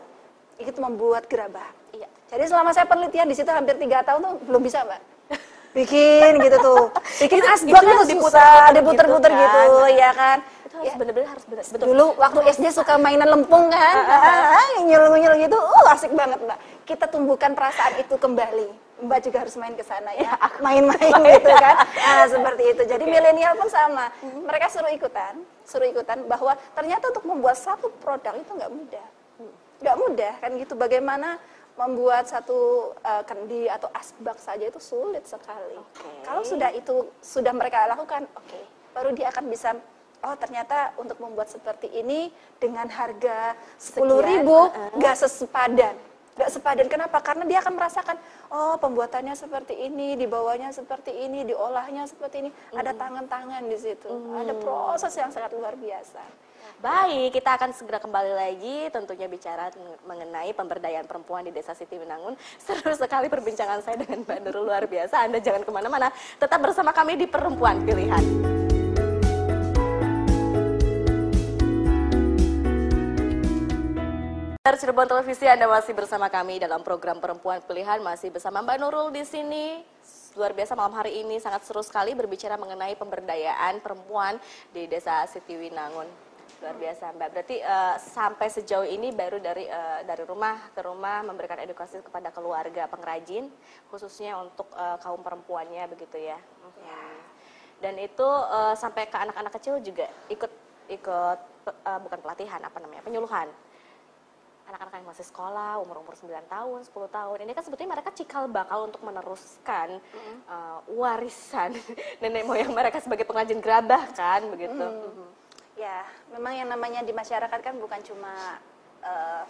[0.62, 1.66] ikut membuat gerabah.
[1.90, 2.06] Iya.
[2.30, 5.13] Jadi selama saya penelitian di situ hampir tiga tahun tuh belum bisa, Mbak
[5.74, 6.84] bikin gitu tuh.
[7.26, 9.66] Bikin asbaknya tuh diputar diputer-puter gitu, kan.
[9.66, 10.38] gitu ya kan?
[10.64, 10.94] Itu harus ya.
[10.98, 11.86] bener-bener harus bener, betul.
[11.90, 13.94] dulu waktu SD suka mainan lempung kan?
[14.86, 15.58] Nyul-nyul gitu.
[15.58, 16.58] Uh asik banget mbak.
[16.86, 18.68] Kita tumbuhkan perasaan itu kembali.
[19.04, 20.38] Mbak juga harus main ke sana ya.
[20.64, 21.76] Main-main gitu kan?
[21.82, 22.82] Nah, seperti itu.
[22.86, 23.12] Jadi okay.
[23.12, 24.06] milenial pun sama.
[24.22, 24.42] Mm-hmm.
[24.46, 25.34] mereka suruh ikutan
[25.64, 29.06] suruh ikutan bahwa ternyata untuk membuat satu produk itu nggak mudah.
[29.42, 29.52] Mm.
[29.82, 30.74] nggak mudah kan gitu.
[30.78, 31.40] Bagaimana
[31.74, 35.74] membuat satu uh, kendi atau asbak saja itu sulit sekali.
[35.74, 36.22] Okay.
[36.22, 38.62] Kalau sudah itu sudah mereka lakukan, oke, okay,
[38.94, 39.74] baru dia akan bisa
[40.24, 45.28] oh ternyata untuk membuat seperti ini dengan harga sepuluh ribu nggak uh -uh.
[45.28, 45.94] sesepadan
[46.34, 48.16] nggak sepadan kenapa karena dia akan merasakan
[48.50, 52.74] oh pembuatannya seperti ini dibawanya seperti ini diolahnya seperti ini mm.
[52.74, 54.42] ada tangan-tangan di situ mm.
[54.42, 56.22] ada proses yang sangat luar biasa
[56.80, 59.72] Baik, kita akan segera kembali lagi tentunya bicara
[60.04, 62.36] mengenai pemberdayaan perempuan di Desa Siti Winangun.
[62.60, 65.24] Seru sekali perbincangan saya dengan Mbak Nurul luar biasa.
[65.24, 66.08] Anda jangan ke mana-mana,
[66.40, 68.24] tetap bersama kami di Perempuan Pilihan.
[74.64, 79.12] Pendengar Cirebon Televisi, Anda masih bersama kami dalam program Perempuan Pilihan, masih bersama Mbak Nurul
[79.12, 79.84] di sini.
[80.34, 84.34] Luar biasa malam hari ini sangat seru sekali berbicara mengenai pemberdayaan perempuan
[84.74, 86.33] di Desa Sitiwinangun.
[86.64, 87.28] Luar biasa Mbak.
[87.36, 92.32] Berarti uh, sampai sejauh ini baru dari uh, dari rumah ke rumah memberikan edukasi kepada
[92.32, 93.52] keluarga pengrajin,
[93.92, 96.40] khususnya untuk uh, kaum perempuannya begitu ya.
[96.40, 97.20] Hmm.
[97.84, 100.48] Dan itu uh, sampai ke anak-anak kecil juga ikut
[100.88, 103.52] ikut uh, bukan pelatihan apa namanya penyuluhan
[104.64, 107.36] anak-anak yang masih sekolah, umur-umur 9 tahun, 10 tahun.
[107.44, 110.36] Ini kan sebetulnya mereka cikal bakal untuk meneruskan mm-hmm.
[110.48, 111.76] uh, warisan
[112.24, 114.72] nenek moyang mereka sebagai pengrajin gerabah kan, begitu.
[114.72, 115.43] Mm-hmm.
[115.74, 118.62] Ya, memang yang namanya di masyarakat kan bukan cuma
[119.02, 119.42] uh,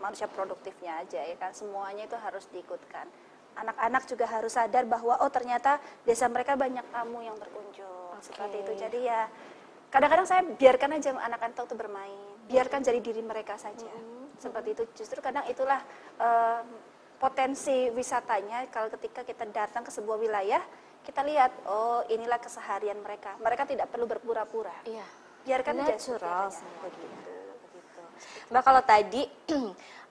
[0.00, 3.08] manusia produktifnya aja ya kan, semuanya itu harus diikutkan.
[3.56, 8.24] Anak-anak juga harus sadar bahwa oh ternyata desa mereka banyak tamu yang berkunjung okay.
[8.28, 8.72] seperti itu.
[8.76, 9.26] Jadi ya
[9.88, 13.88] kadang-kadang saya biarkan aja anak-anak itu bermain, biarkan jadi diri mereka saja.
[13.88, 15.84] Mm-hmm seperti itu justru kadang itulah
[16.16, 16.64] uh,
[17.20, 20.64] potensi wisatanya kalau ketika kita datang ke sebuah wilayah
[21.04, 25.04] kita lihat oh inilah keseharian mereka mereka tidak perlu berpura-pura iya
[25.44, 26.52] biarkan natural
[26.84, 27.06] begitu
[27.64, 28.00] begitu.
[28.52, 29.22] Mbak kalau tadi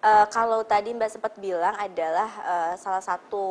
[0.04, 3.46] uh, kalau tadi mbak sempat bilang adalah uh, salah satu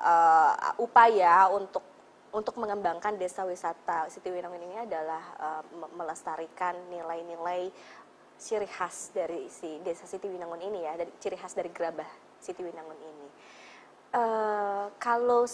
[0.00, 1.84] uh, upaya untuk
[2.34, 5.62] untuk mengembangkan desa wisata Siti Winangun ini adalah uh,
[5.94, 7.70] melestarikan nilai-nilai
[8.34, 12.10] ciri khas dari si desa Siti Winangun ini ya, dari ciri khas dari gerabah
[12.42, 13.28] Siti Winangun ini.
[14.14, 15.46] Uh, kalau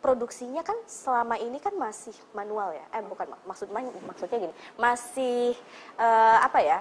[0.00, 5.52] produksinya kan selama ini kan masih manual ya, eh bukan maksudnya maksudnya gini, masih
[6.00, 6.78] uh, apa ya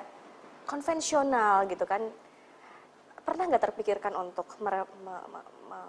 [0.63, 1.99] konvensional gitu kan.
[3.29, 5.15] Pernah nggak terpikirkan untuk me, me,
[5.69, 5.81] me,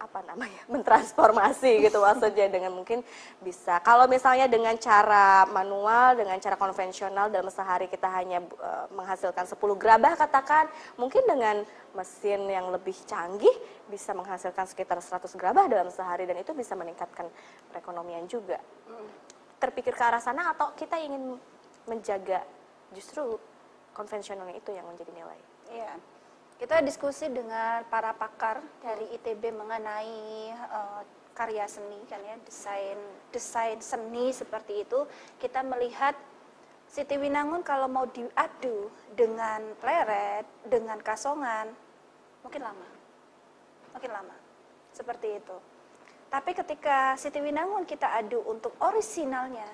[0.00, 3.04] apa namanya mentransformasi gitu maksudnya dengan mungkin
[3.44, 3.84] bisa?
[3.84, 9.60] Kalau misalnya dengan cara manual dengan cara konvensional dalam sehari kita hanya uh, menghasilkan 10
[9.76, 13.52] gerabah katakan mungkin dengan mesin yang lebih canggih
[13.92, 17.28] bisa menghasilkan sekitar 100 gerabah dalam sehari dan itu bisa meningkatkan
[17.76, 18.56] perekonomian juga.
[19.60, 21.36] Terpikir ke arah sana atau kita ingin
[21.84, 22.40] menjaga
[22.96, 23.36] justru
[23.92, 25.40] konvensionalnya itu yang menjadi nilai?
[25.76, 26.15] Iya
[26.56, 31.02] kita diskusi dengan para pakar dari ITB mengenai uh,
[31.36, 32.96] karya seni kan ya desain
[33.28, 35.04] desain seni seperti itu.
[35.36, 36.16] Kita melihat
[36.88, 41.68] Siti Winangun kalau mau diadu dengan pleret dengan kasongan
[42.40, 42.88] mungkin lama.
[43.92, 44.36] Mungkin lama.
[44.96, 45.56] Seperti itu.
[46.32, 49.68] Tapi ketika Siti Winangun kita adu untuk orisinalnya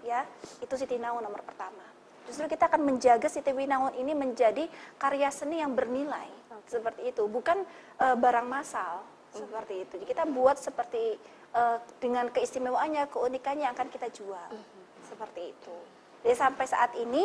[0.00, 0.24] ya
[0.64, 1.91] itu Siti Winangun nomor pertama
[2.32, 4.64] Justru kita akan menjaga Siti Winangun ini menjadi
[4.96, 6.32] karya seni yang bernilai.
[6.48, 6.80] Okay.
[6.80, 7.60] Seperti itu, bukan
[8.00, 9.36] uh, barang massal mm.
[9.36, 9.94] seperti itu.
[10.00, 11.20] Jadi kita buat seperti
[11.52, 14.48] uh, dengan keistimewaannya, keunikannya akan kita jual.
[14.48, 14.82] Mm -hmm.
[15.12, 15.76] Seperti itu.
[16.24, 17.20] Jadi sampai saat ini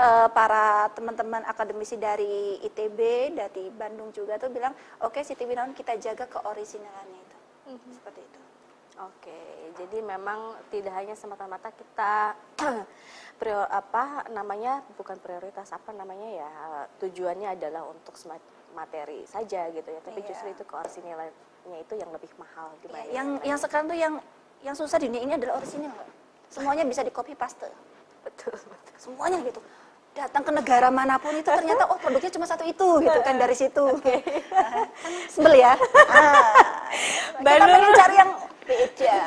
[0.00, 4.72] uh, para teman-teman akademisi dari ITB, dari Bandung juga tuh bilang,
[5.04, 7.38] oke okay, Siti Winangun kita jaga keorisinalannya itu.
[7.68, 7.92] Mm -hmm.
[7.92, 8.35] Seperti itu.
[8.96, 9.40] Oke,
[9.76, 12.32] jadi memang tidak hanya semata-mata kita
[13.40, 16.50] prior, apa namanya bukan prioritas apa namanya ya
[17.04, 18.16] tujuannya adalah untuk
[18.72, 20.28] materi saja gitu ya, tapi iya.
[20.32, 21.28] justru itu keorisinilnya
[21.76, 24.14] itu yang lebih mahal dibanding iya, yang yang sekarang tuh yang
[24.64, 25.92] yang susah di dunia ini adalah orisinil,
[26.48, 27.68] Semuanya bisa di copy paste.
[28.24, 28.94] Betul, betul.
[28.96, 29.60] Semuanya gitu
[30.16, 33.52] datang ke negara mana pun itu ternyata oh produknya cuma satu itu gitu kan dari
[33.52, 33.84] situ.
[34.00, 34.24] Okay.
[35.36, 35.76] Sebel ya.
[37.36, 38.30] Ah, kita pengen cari yang
[38.66, 39.18] beda.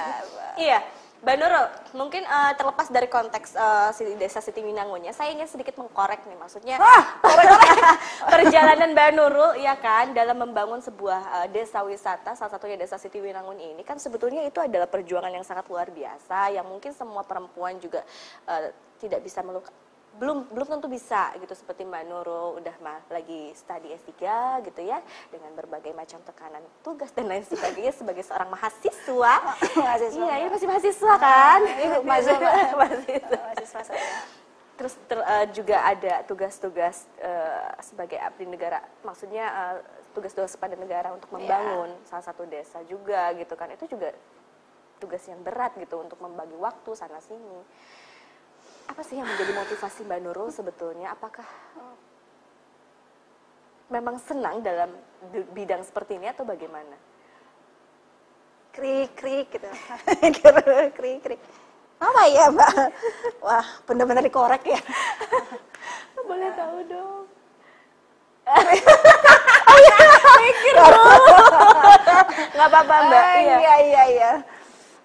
[0.60, 0.80] Iya.
[1.19, 1.67] Mbak Nurul,
[1.99, 6.80] mungkin uh, terlepas dari konteks uh, desa Siti Minangunnya, saya ingin sedikit mengkorek nih, maksudnya
[8.34, 13.19] perjalanan Mbak Nurul, ya kan, dalam membangun sebuah uh, desa wisata, salah satunya desa Siti
[13.19, 17.75] Winangun ini, kan sebetulnya itu adalah perjuangan yang sangat luar biasa, yang mungkin semua perempuan
[17.84, 17.99] juga
[18.47, 18.71] uh,
[19.04, 19.75] tidak bisa melukai
[20.20, 24.12] belum belum tentu bisa gitu seperti Mbak Nurul udah mah lagi studi S3
[24.68, 25.00] gitu ya
[25.32, 29.34] dengan berbagai macam tekanan tugas dan lain sebagainya sebagai seorang mahasiswa.
[29.80, 30.20] mahasiswa.
[30.20, 31.60] Iya, ini masih mahasiswa kan?
[31.64, 32.52] Ini mahasiswa.
[32.76, 33.38] mahasiswa.
[33.40, 34.04] mahasiswa saya.
[34.76, 39.76] Terus ter, uh, juga ada tugas-tugas uh, sebagai abdi negara, maksudnya uh,
[40.16, 41.36] tugas-tugas pada negara untuk iya.
[41.36, 42.08] membangun yeah.
[42.08, 43.72] salah satu desa juga gitu kan.
[43.76, 44.16] Itu juga
[45.00, 47.64] tugas yang berat gitu untuk membagi waktu sana sini
[48.89, 51.13] apa sih yang menjadi motivasi Mbak Nurul sebetulnya?
[51.13, 51.45] Apakah
[53.93, 54.89] memang senang dalam
[55.54, 56.97] bidang seperti ini atau bagaimana?
[58.73, 59.69] Krik krik gitu.
[60.97, 61.41] krik krik.
[62.02, 62.73] Apa ya Mbak?
[63.45, 64.82] Wah benar-benar dikorek ya.
[66.30, 67.25] Boleh tahu dong.
[69.69, 69.97] oh iya,
[70.41, 71.06] mikir dulu.
[72.58, 73.21] Gak apa-apa Mbak.
[73.21, 74.32] Ah, iya iya iya.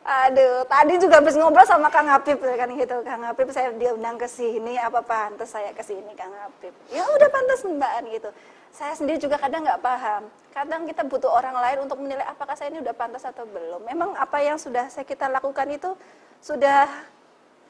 [0.05, 3.01] Aduh, tadi juga habis ngobrol sama Kang Apip kan gitu.
[3.09, 6.77] Kang Apip saya diundang ke sini, apa pantas saya ke sini Kang Apip.
[6.93, 8.31] Ya udah pantas Mbak gitu.
[8.75, 10.29] saya sendiri juga kadang nggak paham.
[10.53, 13.87] Kadang kita butuh orang lain untuk menilai apakah saya ini udah pantas atau belum.
[13.87, 15.97] Memang apa yang sudah saya kita lakukan itu
[16.43, 16.85] sudah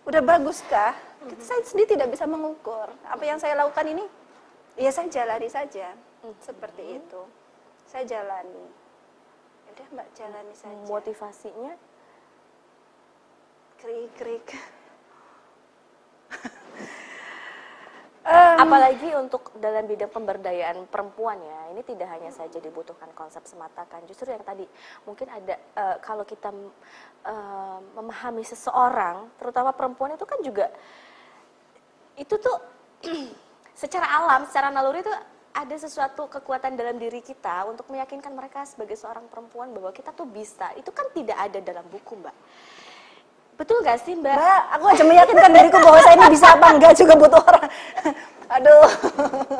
[0.03, 0.97] udah baguskah?
[1.29, 2.90] Kita, saya sendiri tidak bisa mengukur.
[3.07, 4.03] Apa yang saya lakukan ini,
[4.75, 5.92] ya saya jalani saja.
[6.42, 7.23] Seperti itu.
[7.87, 8.64] Saya jalani.
[9.70, 10.83] Udah mbak jalani saja.
[10.88, 11.94] Motivasinya
[13.85, 14.49] Krik-krik.
[18.64, 24.01] Apalagi untuk dalam bidang pemberdayaan perempuan ya, ini tidak hanya saja dibutuhkan konsep semata kan,
[24.09, 24.64] justru yang tadi
[25.05, 26.49] mungkin ada uh, kalau kita
[27.29, 30.73] uh, memahami seseorang, terutama perempuan itu kan juga
[32.16, 32.57] itu tuh
[33.85, 35.12] secara alam, secara naluri itu
[35.55, 40.25] ada sesuatu kekuatan dalam diri kita untuk meyakinkan mereka sebagai seorang perempuan bahwa kita tuh
[40.25, 40.73] bisa.
[40.75, 42.37] Itu kan tidak ada dalam buku, Mbak.
[43.55, 44.35] Betul gak sih Mbak?
[44.35, 47.71] Mbak, aku aja meyakinkan diriku bahwa saya ini bisa apa enggak juga butuh orang.
[48.59, 48.88] Aduh.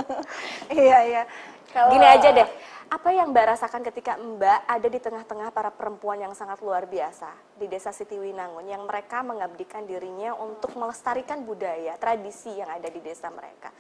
[0.83, 1.23] iya, iya.
[1.71, 1.91] Kalau...
[1.95, 2.49] Gini aja deh,
[2.91, 7.31] apa yang Mbak rasakan ketika Mbak ada di tengah-tengah para perempuan yang sangat luar biasa
[7.59, 12.99] di desa Siti Winangun yang mereka mengabdikan dirinya untuk melestarikan budaya, tradisi yang ada di
[13.03, 13.71] desa mereka.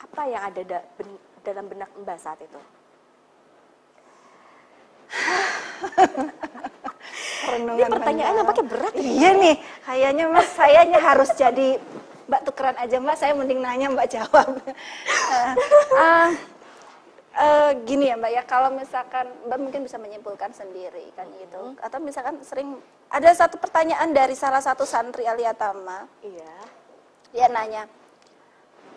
[0.00, 1.08] Apa yang ada da ben
[1.44, 2.60] dalam benak Mbak saat itu?
[7.44, 8.92] Renungan Ini pertanyaan yang pakai berat.
[8.96, 11.68] Iya nih, kayaknya mas, sayanya harus jadi
[12.24, 14.48] Mbak tukeran aja Mbak, saya mending nanya Mbak jawab.
[14.56, 15.52] uh,
[15.92, 16.30] uh,
[17.36, 21.84] uh, gini ya Mbak ya, kalau misalkan Mbak mungkin bisa menyimpulkan sendiri kan gitu, hmm.
[21.84, 22.80] atau misalkan sering
[23.12, 26.08] ada satu pertanyaan dari salah satu santri Aliatama.
[26.24, 26.56] Iya.
[27.34, 27.84] Dia nanya,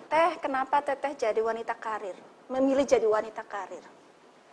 [0.08, 2.16] Teh, kenapa Teteh jadi wanita karir?
[2.48, 3.84] Memilih jadi wanita karir?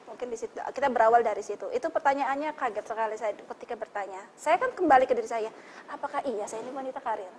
[0.05, 1.67] Mungkin di situ kita berawal dari situ.
[1.73, 4.21] Itu pertanyaannya kaget sekali saya ketika bertanya.
[4.37, 5.51] Saya kan kembali ke diri saya
[5.91, 7.31] apakah iya saya ini wanita karir?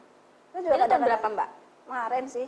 [0.54, 1.50] Itu juga tahun berapa mbak?
[1.86, 2.48] Kemarin sih.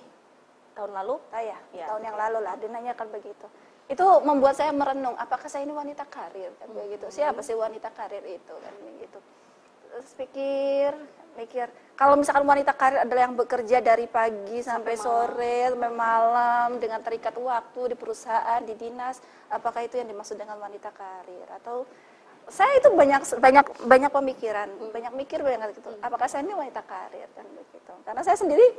[0.77, 1.15] Tahun lalu?
[1.33, 1.85] Saya ya.
[1.89, 3.47] tahun yang lalu lah dia kan begitu.
[3.87, 6.51] Itu membuat saya merenung apakah saya ini wanita karir?
[6.59, 6.77] Kan hmm.
[6.77, 8.53] begitu siapa sih wanita karir itu?
[8.53, 9.19] Kan begitu.
[9.87, 10.91] Terus pikir
[11.37, 16.77] mikir kalau misalkan wanita karir adalah yang bekerja dari pagi sampai, sampai sore sampai malam
[16.77, 19.17] dengan terikat waktu di perusahaan di dinas
[19.49, 21.49] apakah itu yang dimaksud dengan wanita karir?
[21.57, 21.89] Atau
[22.47, 25.89] saya itu banyak banyak banyak pemikiran banyak mikir banyak gitu.
[25.99, 27.27] Apakah saya ini wanita karir?
[27.33, 27.93] Kan begitu.
[28.05, 28.77] Karena saya sendiri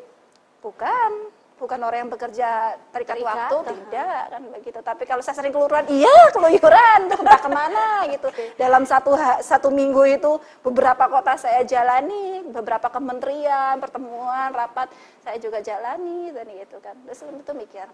[0.63, 1.11] bukan
[1.59, 3.69] bukan orang yang bekerja terikat, terikat waktu uh -huh.
[3.69, 4.79] tidak kan begitu.
[4.81, 8.29] Tapi kalau saya sering keluaran iya keluyuran tuh entah ke mana gitu.
[8.55, 14.89] Dalam satu satu minggu itu beberapa kota saya jalani beberapa kementerian pertemuan rapat
[15.27, 16.95] saya juga jalani dan gitu kan.
[17.05, 17.87] Terus itu mikir.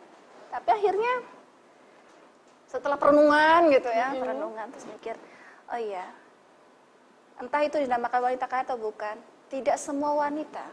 [0.52, 1.24] Tapi akhirnya
[2.74, 4.18] setelah perenungan gitu ya -hmm.
[4.18, 5.14] perenungan terus mikir
[5.70, 6.10] oh iya
[7.38, 9.14] entah itu dinamakan wanita kaya atau bukan
[9.46, 10.66] tidak semua wanita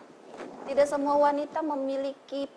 [0.65, 2.49] tidak semua wanita memiliki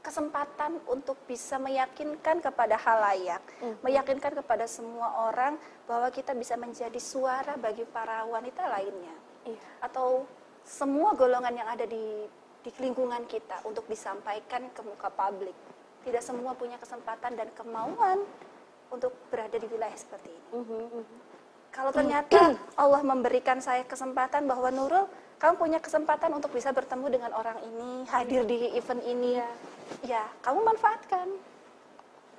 [0.00, 3.84] kesempatan untuk bisa meyakinkan kepada halayak, mm.
[3.84, 9.60] meyakinkan kepada semua orang bahwa kita bisa menjadi suara bagi para wanita lainnya, yeah.
[9.84, 10.24] atau
[10.64, 12.24] semua golongan yang ada di
[12.60, 15.56] di lingkungan kita untuk disampaikan ke muka publik.
[16.04, 18.24] Tidak semua punya kesempatan dan kemauan
[18.92, 20.48] untuk berada di wilayah seperti ini.
[20.56, 21.04] Mm -hmm.
[21.70, 25.06] Kalau ternyata Allah memberikan saya kesempatan bahwa Nurul
[25.40, 29.48] kamu punya kesempatan untuk bisa bertemu dengan orang ini, hadir di event ini, ya,
[30.06, 31.28] ya kamu manfaatkan.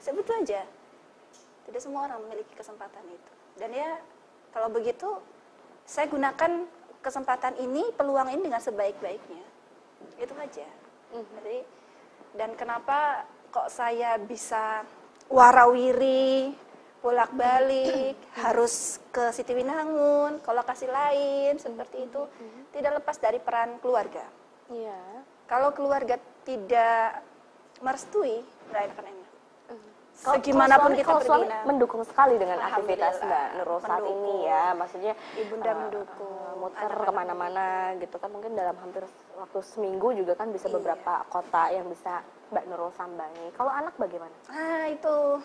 [0.01, 0.61] Sebetulnya aja.
[1.69, 3.31] Tidak semua orang memiliki kesempatan itu.
[3.61, 4.01] Dan ya,
[4.49, 5.21] kalau begitu,
[5.85, 6.65] saya gunakan
[7.05, 9.45] kesempatan ini, peluang ini dengan sebaik-baiknya.
[10.17, 10.67] Itu aja.
[11.13, 11.25] Mm.
[11.37, 11.57] Jadi,
[12.33, 14.81] dan kenapa kok saya bisa
[15.29, 16.55] warawiri,
[17.01, 22.61] bolak-balik, harus ke Siti Winangun, ke lokasi lain seperti itu, mm-hmm.
[22.77, 24.23] tidak lepas dari peran keluarga.
[24.69, 25.25] Iya.
[25.49, 26.15] Kalau keluarga
[26.47, 27.25] tidak
[27.81, 29.29] merestui, nggak akan enak.
[30.21, 35.13] Kalau gimana pun kita pergi mendukung sekali dengan aktivitas Mbak Nurul saat ini ya, maksudnya
[35.33, 39.01] ibunda uh, mendukung, uh, muter ke mana-mana gitu kan mungkin dalam hampir
[39.33, 40.77] waktu seminggu juga kan bisa iya.
[40.77, 42.21] beberapa kota yang bisa
[42.53, 43.49] Mbak Nurul sambangi.
[43.57, 44.35] Kalau anak bagaimana?
[44.53, 45.41] Ah itu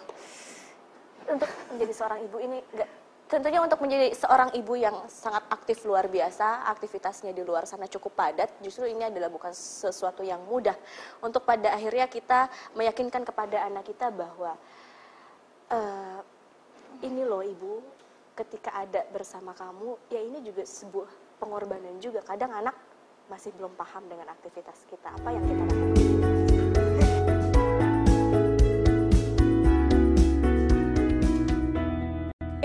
[1.24, 2.90] untuk menjadi seorang ibu ini enggak
[3.26, 8.14] tentunya untuk menjadi seorang ibu yang sangat aktif luar biasa, aktivitasnya di luar sana cukup
[8.14, 10.78] padat, justru ini adalah bukan sesuatu yang mudah
[11.18, 12.46] untuk pada akhirnya kita
[12.78, 14.54] meyakinkan kepada anak kita bahwa
[15.74, 16.20] uh,
[17.02, 17.82] ini loh ibu,
[18.38, 21.10] ketika ada bersama kamu, ya ini juga sebuah
[21.42, 22.22] pengorbanan juga.
[22.22, 22.78] Kadang anak
[23.26, 25.95] masih belum paham dengan aktivitas kita, apa yang kita lakukan.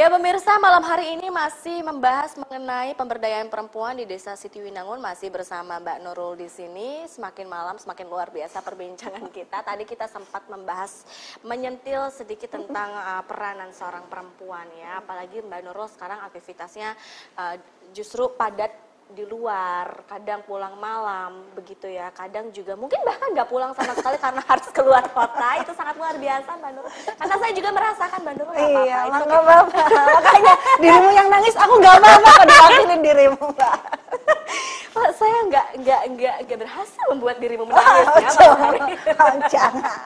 [0.01, 5.29] Ya pemirsa, malam hari ini masih membahas mengenai pemberdayaan perempuan di Desa Siti Winangun masih
[5.29, 7.05] bersama Mbak Nurul di sini.
[7.05, 9.61] Semakin malam semakin luar biasa perbincangan kita.
[9.61, 11.05] Tadi kita sempat membahas
[11.45, 15.05] menyentil sedikit tentang uh, peranan seorang perempuan ya.
[15.05, 16.97] Apalagi Mbak Nurul sekarang aktivitasnya
[17.37, 17.61] uh,
[17.93, 18.73] justru padat
[19.12, 22.08] di luar, kadang pulang malam, begitu ya.
[22.12, 25.50] Kadang juga mungkin bahkan nggak pulang sama sekali karena harus keluar kota.
[25.60, 26.91] Itu sangat luar biasa, Mbak Nurul.
[27.15, 29.08] Karena saya juga merasakan Mbak nggak Iya, apa-apa.
[29.08, 29.82] Itu nggak apa-apa.
[30.17, 33.76] Makanya dirimu yang nangis, aku nggak apa-apa diwakilin dirimu, Mbak.
[34.95, 38.95] Pak, saya nggak nggak nggak nggak berhasil membuat dirimu menangis Oh, ya hari ini.
[39.08, 39.36] jangan.
[39.47, 40.00] Jangan.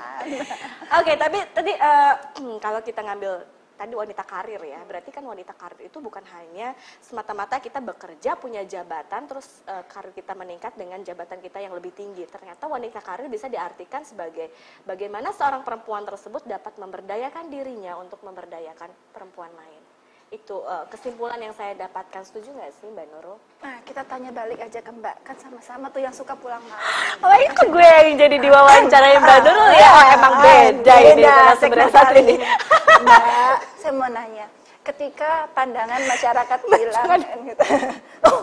[1.02, 2.14] Oke, tapi tadi eh,
[2.62, 3.42] kalau kita ngambil
[3.76, 8.64] tadi wanita karir ya, berarti kan wanita karir itu bukan hanya semata-mata kita bekerja punya
[8.64, 12.24] jabatan terus eh, karir kita meningkat dengan jabatan kita yang lebih tinggi.
[12.26, 14.50] Ternyata wanita karir bisa diartikan sebagai
[14.88, 19.84] bagaimana seorang perempuan tersebut dapat memberdayakan dirinya untuk memberdayakan perempuan lain.
[20.34, 22.26] Itu eh, kesimpulan yang saya dapatkan.
[22.26, 23.38] Setuju nggak sih Mbak Nurul?
[23.62, 25.16] Nah, kita tanya balik aja ke Mbak.
[25.22, 26.82] Kan sama-sama tuh yang suka pulang malam.
[27.22, 29.90] Oh itu gue yang jadi diwawancarain Mbak Nurul ya?
[29.90, 32.36] Oh, emang beda, ini narasumbernya segmen satu kali ini.
[33.02, 34.46] Mbak, saya mau nanya.
[34.86, 37.64] Ketika pandangan masyarakat bilang kan gitu.
[38.26, 38.42] Oh,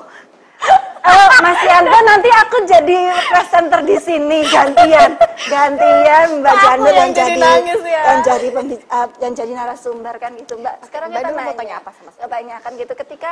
[1.02, 2.98] eh, Mas Yanto nanti aku jadi
[3.30, 5.18] presenter di sini gantian,
[5.50, 8.02] gantian Mbak yang yang jadi nangis ya.
[8.06, 8.48] yang jadi
[8.86, 10.74] uh, yang jadi narasumber kan gitu Mbak.
[10.86, 12.26] Sekarang Mbak kita Nurul mau nanya, tanya apa sama saya?
[12.30, 13.30] Tanya kan gitu ketika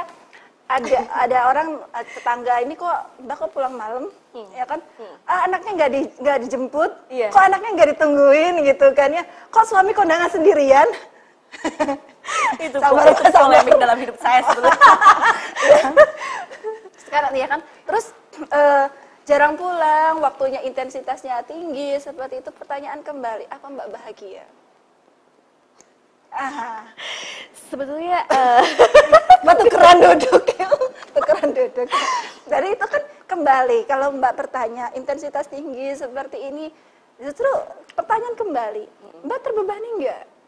[0.70, 4.06] ada ada orang uh, tetangga ini kok Mbak kok pulang malam
[4.54, 4.78] ya kan
[5.26, 7.11] ah, anaknya nggak di nggak dijemput Hmm.
[7.11, 7.26] Iya.
[7.35, 10.87] kok anaknya nggak ditungguin gitu kan ya kok suami kondangan sendirian
[12.66, 14.78] itu, Sabar, itu polemik dalam hidup saya sebetulnya.
[17.10, 17.60] sekarang ya kan?
[17.90, 18.06] Terus
[18.38, 18.86] eh,
[19.26, 24.46] jarang pulang waktunya intensitasnya tinggi seperti itu pertanyaan kembali apa mbak bahagia?
[26.30, 26.86] Ah
[27.66, 28.62] sebetulnya eh,
[29.42, 30.44] mbak tukeran duduk.
[31.10, 31.88] Tukeran duduk.
[32.46, 33.78] Dari itu kan kembali.
[33.90, 36.70] Kalau mbak bertanya intensitas tinggi seperti ini
[37.18, 37.50] justru
[37.98, 38.84] pertanyaan kembali.
[39.26, 40.39] Mbak terbebani nggak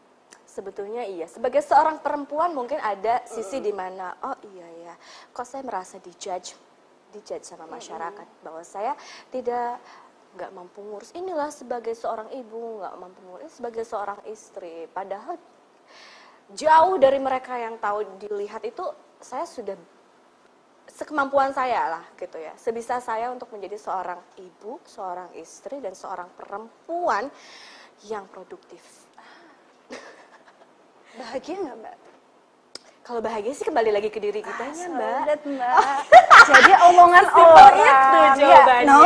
[0.53, 1.25] sebetulnya iya.
[1.25, 4.93] Sebagai seorang perempuan mungkin ada sisi di mana oh iya ya,
[5.33, 6.53] kok saya merasa dijudge,
[7.09, 8.93] dijudge sama masyarakat bahwa saya
[9.33, 9.81] tidak
[10.37, 11.09] nggak mampu ngurus.
[11.17, 14.85] Inilah sebagai seorang ibu nggak mampu ngurus, sebagai seorang istri.
[14.93, 15.41] Padahal
[16.53, 18.85] jauh dari mereka yang tahu dilihat itu
[19.17, 19.77] saya sudah
[20.83, 26.27] sekemampuan saya lah gitu ya sebisa saya untuk menjadi seorang ibu seorang istri dan seorang
[26.35, 27.31] perempuan
[28.03, 29.02] yang produktif
[31.13, 31.95] bahagia nggak mbak
[33.03, 35.75] kalau bahagia sih kembali lagi ke diri kitanya mbak Solid, mbak.
[36.55, 37.73] Jadi omongan orang.
[37.75, 37.87] itu
[38.19, 38.99] ya, jawabannya, no,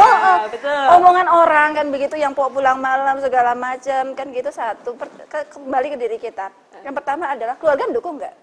[0.49, 0.85] betul.
[0.97, 5.87] Omongan orang kan begitu yang pulang malam segala macam kan gitu satu Per- ke- kembali
[5.93, 6.49] ke diri kita.
[6.81, 8.35] Yang pertama adalah keluarga dukung nggak?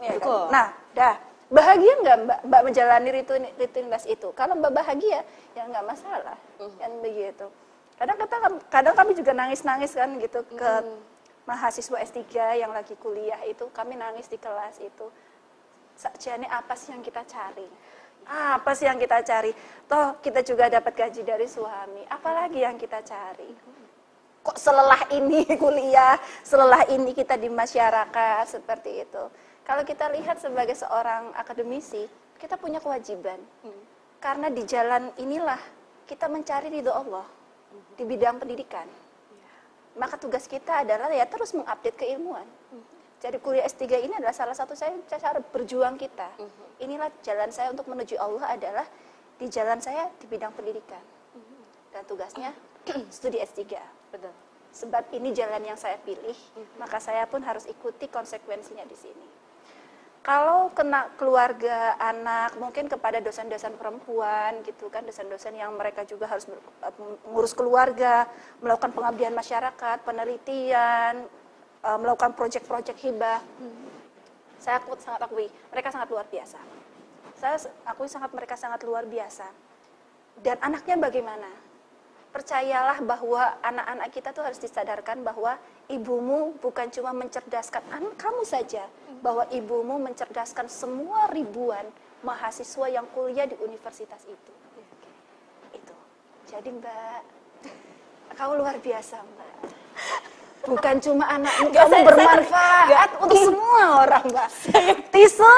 [0.00, 0.48] Ya kan?
[0.48, 1.14] Nah, dah
[1.48, 4.28] bahagia nggak mbak mbak menjalani rutini- rutinitas itu?
[4.32, 7.48] Kalau mbak bahagia ya nggak masalah kan begitu.
[7.96, 8.36] Kadang kita
[8.68, 10.72] kadang kami juga nangis-nangis kan gitu ke
[11.46, 12.22] mahasiswa S3
[12.62, 15.06] yang lagi kuliah itu kami nangis di kelas itu
[15.98, 17.66] sakjane apa sih yang kita cari?
[18.26, 19.50] Apa sih yang kita cari?
[19.90, 22.06] Toh kita juga dapat gaji dari suami.
[22.06, 23.50] Apalagi yang kita cari?
[24.42, 29.24] Kok selelah ini kuliah, selelah ini kita di masyarakat seperti itu.
[29.62, 33.38] Kalau kita lihat sebagai seorang akademisi, kita punya kewajiban.
[34.18, 35.58] Karena di jalan inilah
[36.06, 37.26] kita mencari ridho Allah
[37.94, 38.86] di bidang pendidikan.
[39.96, 42.44] Maka tugas kita adalah ya terus mengupdate keilmuan.
[43.22, 46.26] Jadi kuliah S3 ini adalah salah satu saya cara berjuang kita.
[46.82, 48.86] Inilah jalan saya untuk menuju Allah adalah
[49.38, 51.02] di jalan saya di bidang pendidikan.
[51.92, 52.50] Dan tugasnya
[53.14, 53.62] studi S3.
[54.10, 54.34] betul
[54.72, 56.34] Sebab ini jalan yang saya pilih,
[56.80, 59.26] maka saya pun harus ikuti konsekuensinya di sini.
[60.22, 66.46] Kalau kena keluarga, anak, mungkin kepada dosen-dosen perempuan gitu kan, dosen-dosen yang mereka juga harus
[67.26, 68.30] mengurus keluarga,
[68.62, 71.26] melakukan pengabdian masyarakat, penelitian,
[71.82, 73.42] eh, melakukan proyek-proyek hibah.
[74.62, 76.58] Saya akut sangat akui, mereka sangat luar biasa.
[77.34, 79.50] Saya akui sangat mereka sangat luar biasa.
[80.38, 81.50] Dan anaknya bagaimana?
[82.42, 85.54] Percayalah bahwa anak-anak kita tuh harus disadarkan bahwa
[85.86, 88.82] ibumu bukan cuma mencerdaskan anak kamu saja,
[89.22, 91.86] bahwa ibumu mencerdaskan semua ribuan
[92.26, 94.52] mahasiswa yang kuliah di universitas itu.
[95.70, 95.94] Itu.
[96.50, 97.20] Jadi Mbak,
[98.34, 99.50] kamu luar biasa Mbak.
[100.66, 104.48] Bukan cuma anakmu, kamu saya- bermanfaat saya- untuk semua orang Mbak.
[105.14, 105.54] Tisu.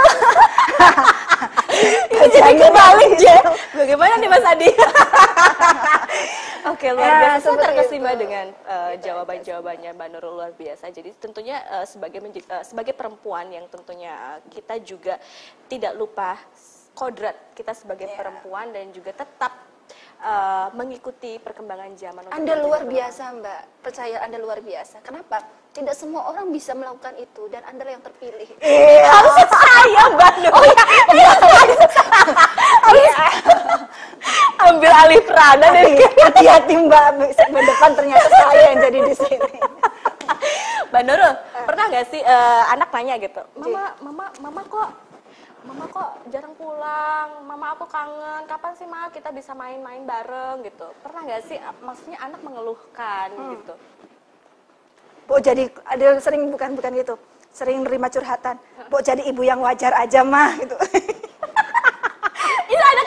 [2.28, 3.40] Jadi kebalik ya.
[3.72, 4.68] Bagaimana nih Mas Adi?
[6.64, 7.28] Oke, luar Ya, biasa.
[7.28, 8.20] Saya seperti terkesima itu.
[8.24, 10.88] dengan uh, jawaban-jawabannya Mbak Nurul luar biasa.
[10.88, 15.20] Jadi tentunya uh, sebagai uh, sebagai perempuan yang tentunya uh, kita juga
[15.68, 16.40] tidak lupa
[16.96, 18.16] kodrat kita sebagai Ya.
[18.16, 19.52] perempuan dan juga tetap
[20.24, 22.22] uh, mengikuti perkembangan zaman.
[22.32, 23.60] Anda luar biasa, Mbak.
[23.84, 25.04] Percaya Anda luar biasa.
[25.04, 25.44] Kenapa?
[25.74, 28.46] Tidak semua orang bisa melakukan itu dan Anda yang terpilih.
[28.62, 30.32] Iya, harusnya saya Mbak.
[30.54, 30.64] Oh
[32.94, 33.26] iya,
[34.58, 39.54] ambil alih peranan dari Hati-hati Mbak, segmen depan ternyata saya yang jadi di sini.
[40.94, 41.34] Mbak Nurul,
[41.66, 44.90] pernah nggak sih eh, anak nanya gitu, mama, mama, mama kok,
[45.66, 50.86] mama kok jarang pulang, mama aku kangen, kapan sih ma kita bisa main-main bareng gitu?
[51.02, 53.74] Pernah nggak sih, maksudnya anak mengeluhkan gitu?
[55.24, 57.16] Bu jadi ada sering bukan bukan gitu.
[57.54, 58.60] Sering nerima curhatan.
[58.92, 60.76] Bu jadi ibu yang wajar aja mah gitu.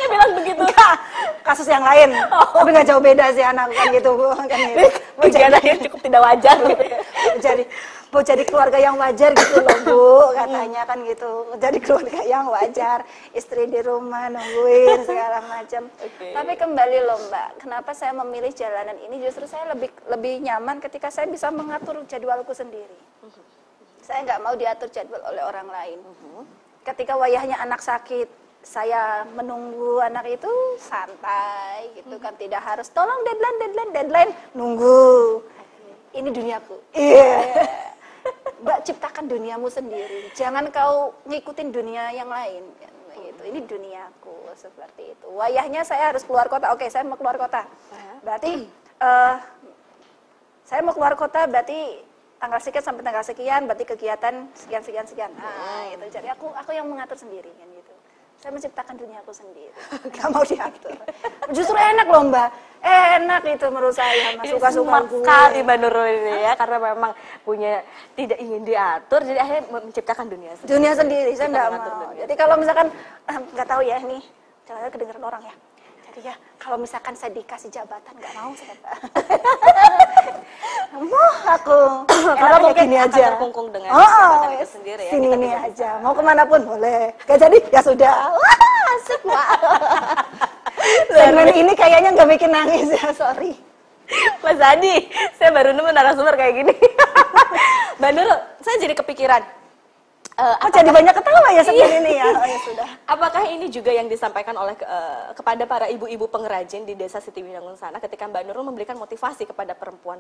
[0.08, 0.64] Bilang begitu.
[0.64, 0.96] Enggak,
[1.44, 2.10] kasus yang lain.
[2.32, 4.28] Tapi nggak jauh beda sih anak kan gitu Bu.
[4.52, 4.88] Kan gitu.
[5.18, 5.58] Bu jadi,
[5.90, 6.84] cukup tidak wajar gitu.
[7.34, 7.64] Bu jadi
[8.08, 11.52] Bu jadi keluarga yang wajar gitu loh Bu katanya kan gitu.
[11.60, 13.04] Jadi keluarga yang wajar,
[13.36, 15.92] istri di rumah nungguin segala macam.
[16.00, 16.32] Oke.
[16.32, 21.12] Tapi kembali loh Mbak, kenapa saya memilih jalanan ini justru saya lebih lebih nyaman ketika
[21.12, 22.96] saya bisa mengatur jadwalku sendiri.
[24.00, 26.00] Saya nggak mau diatur jadwal oleh orang lain.
[26.88, 33.58] Ketika wayahnya anak sakit, saya menunggu anak itu santai gitu kan, tidak harus tolong deadline
[33.64, 35.40] deadline deadline nunggu.
[36.12, 36.76] Ini duniaku.
[36.92, 37.32] Iya.
[38.64, 40.34] Mbak ciptakan duniamu sendiri.
[40.36, 42.68] Jangan kau ngikutin dunia yang lain.
[42.84, 43.42] kan, Gitu.
[43.50, 45.28] Ini duniaku seperti itu.
[45.30, 46.70] Wayahnya saya harus keluar kota.
[46.74, 47.66] Oke, saya mau keluar kota.
[48.22, 48.66] Berarti
[49.02, 49.36] eh,
[50.68, 52.06] saya mau keluar kota berarti
[52.38, 55.32] tanggal sekian sampai tanggal sekian berarti kegiatan sekian sekian sekian.
[55.34, 57.87] Nah, itu jadi aku aku yang mengatur sendiri kan gitu.
[58.38, 59.74] Saya menciptakan dunia aku sendiri.
[60.14, 60.94] Gak mau diatur.
[61.50, 62.50] Justru enak loh Mbak.
[62.86, 64.38] Enak itu menurut saya.
[64.38, 65.20] Mas suka-suka Smart gue.
[65.26, 67.12] sekali Mbak Nurul ini ya, karena memang
[67.42, 67.82] punya
[68.14, 70.70] tidak ingin diatur, jadi akhirnya menciptakan dunia sendiri.
[70.78, 72.24] dunia sendiri saya nggak mau dunia.
[72.24, 72.88] jadi kalau misalkan
[73.26, 74.24] eh, nggak tahu ya nih
[74.70, 75.56] jangan kedengeran orang ya
[76.18, 76.36] jadi ya.
[76.58, 78.74] Kalau misalkan saya dikasih jabatan nggak mau saya
[80.98, 81.30] mau.
[81.46, 81.80] Aku?
[82.10, 83.26] Karena mungkin gini akan aja.
[83.38, 84.72] terkungkung dengan oh, jabatan itu yes.
[84.74, 85.90] sendiri ya, sini ini aja.
[86.02, 87.14] mau ke mana pun boleh.
[87.30, 87.58] Gak jadi?
[87.70, 88.34] Ya sudah.
[88.34, 88.58] Wah
[88.98, 89.48] asik pak
[91.14, 93.54] segmen ini kayaknya nggak bikin nangis ya sorry.
[94.40, 96.72] Mas Adi, saya baru nemu narasumber kayak gini.
[98.00, 99.44] Mbak Nurul, saya jadi kepikiran.
[100.38, 101.98] Eh, oh jadi banyak ketawa ya segmen Iya.
[102.00, 106.28] ini ya oh ya sudah Apakah ini juga yang disampaikan oleh eh, kepada para ibu-ibu
[106.28, 110.20] pengrajin di Desa Sitiwinangun sana ketika Mbak Nurul memberikan motivasi kepada perempuan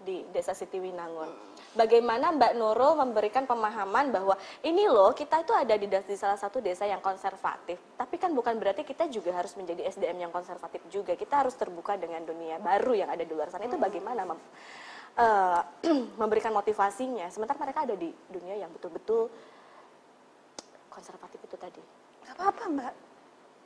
[0.00, 1.28] di Desa Sitiwinangun.
[1.76, 4.32] Bagaimana Mbak Nurul memberikan pemahaman bahwa
[4.64, 7.76] ini loh kita itu ada di, di salah satu desa yang konservatif.
[8.00, 11.12] Tapi kan bukan berarti kita juga harus menjadi SDM yang konservatif juga.
[11.12, 13.68] Kita harus terbuka dengan dunia baru yang ada di luar sana.
[13.68, 14.48] Itu bagaimana mem-
[15.20, 15.60] eh,
[16.20, 17.28] memberikan motivasinya.
[17.28, 19.28] Sementara mereka ada di dunia yang betul-betul
[20.90, 21.82] konservatif itu tadi.
[22.26, 22.94] Gak apa-apa mbak.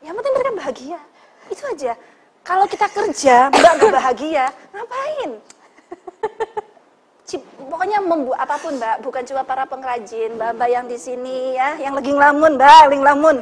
[0.04, 1.00] Yang penting mereka bahagia.
[1.48, 1.92] Itu aja.
[2.44, 4.44] Kalau kita kerja, mbak gak bahagia,
[4.76, 5.30] ngapain?
[7.24, 11.80] Cip- pokoknya membuat apa pun mbak, bukan cuma para pengrajin, mbak-mbak yang di sini ya,
[11.80, 13.36] yang lagi ngelamun mbak, lagi ngelamun.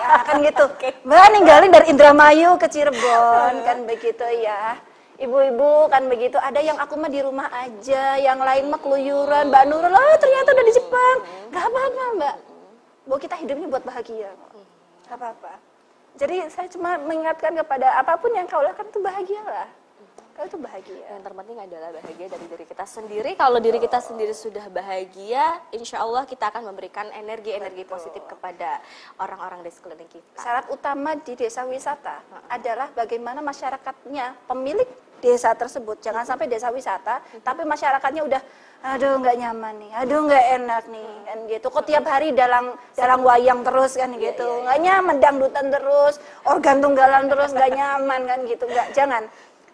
[0.00, 0.64] ya kan gitu.
[1.06, 4.80] Mbak ninggalin dari Indramayu ke Cirebon, kan begitu ya.
[5.20, 9.64] Ibu-ibu kan begitu, ada yang aku mah di rumah aja, yang lain mah keluyuran, Mbak
[9.68, 11.16] Nurul, oh ternyata udah di Jepang.
[11.52, 12.34] Gak apa-apa mbak,
[13.08, 14.30] bahwa kita hidupnya buat bahagia
[15.10, 15.58] apa-apa.
[16.18, 19.68] Jadi saya cuma mengingatkan kepada apa pun yang kau lakukan itu bahagialah.
[20.40, 21.04] Kau itu bahagia.
[21.04, 23.36] Yang terpenting adalah bahagia dari diri kita sendiri.
[23.36, 28.80] Kalau diri kita sendiri sudah bahagia, insya Allah kita akan memberikan energi-energi positif kepada
[29.20, 30.40] orang-orang di sekeliling kita.
[30.40, 34.88] Syarat utama di desa wisata adalah bagaimana masyarakatnya, pemilik
[35.20, 38.40] desa tersebut, jangan sampai desa wisata, tapi masyarakatnya udah,
[38.80, 41.66] aduh nggak nyaman nih, aduh nggak enak nih, kan gitu.
[41.68, 46.16] Kok tiap hari dalang dalang wayang terus kan gitu, nggak nyaman, dangdutan terus,
[46.48, 49.28] organ tunggalan terus nggak nyaman kan gitu, nggak, jangan.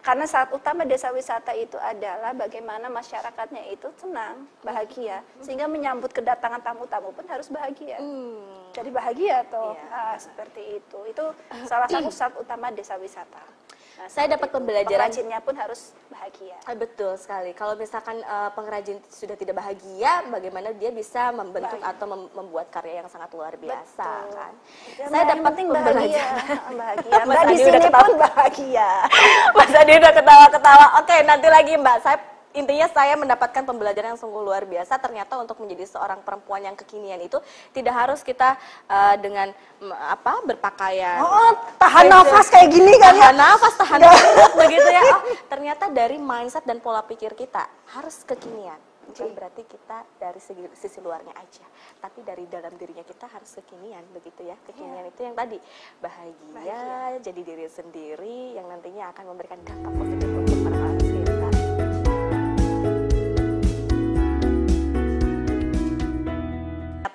[0.06, 6.62] Karena syarat utama desa wisata itu adalah bagaimana masyarakatnya itu senang, bahagia, sehingga menyambut kedatangan
[6.62, 7.98] tamu-tamu pun harus bahagia.
[8.70, 9.90] Jadi bahagia toh, Iya.
[9.90, 10.98] Nah, seperti itu.
[11.10, 11.34] Itu
[11.66, 13.42] salah satu syarat utama desa wisata.
[13.96, 16.52] Nah, Saya dapat pembelajaran- Pengrajinnya pun harus bahagia.
[16.62, 17.50] Ah, Betul sekali.
[17.50, 21.90] Kalau misalkan eh, pengrajin sudah tidak bahagia, bagaimana dia bisa membentuk Baik.
[21.90, 24.36] atau mem- membuat karya yang sangat luar biasa Betul.
[24.36, 24.52] kan?
[24.94, 25.88] Yang Saya dapat penting bahagia.
[25.88, 26.72] pembelajaran.
[26.82, 27.12] bahagia.
[27.24, 28.90] Mbak di sini pun bahagia.
[29.56, 30.86] Mas Adi udah ketawa-ketawa.
[30.98, 31.96] Oke, nanti lagi Mbak.
[31.98, 32.16] Saya
[32.56, 34.96] intinya saya mendapatkan pembelajaran yang sungguh luar biasa.
[34.96, 37.36] Ternyata untuk menjadi seorang perempuan yang kekinian itu
[37.76, 38.56] tidak harus kita
[38.88, 41.20] uh, dengan mm, apa berpakaian.
[41.20, 43.42] Oh tahan nafas kayak gini kan tahan ya?
[43.44, 45.02] nafas tahan nafas begitu ya.
[45.04, 48.80] Oh ternyata dari mindset dan pola pikir kita harus kekinian.
[49.06, 51.62] Bukan berarti kita dari segi, sisi luarnya aja.
[52.02, 54.58] Tapi dari dalam dirinya kita harus kekinian begitu ya.
[54.66, 55.12] Kekinian yeah.
[55.14, 55.58] itu yang tadi
[56.02, 57.22] bahagia, bahagia.
[57.22, 60.35] jadi diri sendiri yang nantinya akan memberikan dampak positif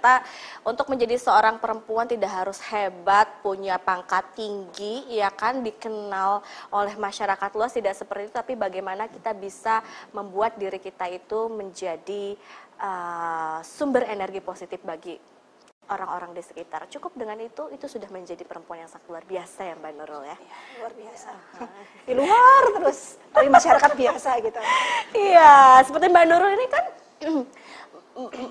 [0.02, 0.26] ternyata
[0.66, 6.42] untuk menjadi seorang perempuan tidak harus hebat, punya pangkat tinggi, ya kan dikenal
[6.74, 12.34] oleh masyarakat luas tidak seperti itu, tapi bagaimana kita bisa membuat diri kita itu menjadi
[12.82, 15.14] uh, sumber energi positif bagi
[15.92, 16.90] orang-orang di sekitar.
[16.90, 20.38] Cukup dengan itu, itu sudah menjadi perempuan yang sangat luar biasa ya Mbak Nurul ya.
[20.40, 21.30] ya luar biasa.
[22.10, 23.00] di luar terus,
[23.30, 24.60] tapi masyarakat biasa gitu.
[25.14, 26.86] Iya, seperti Mbak Nurul ini kan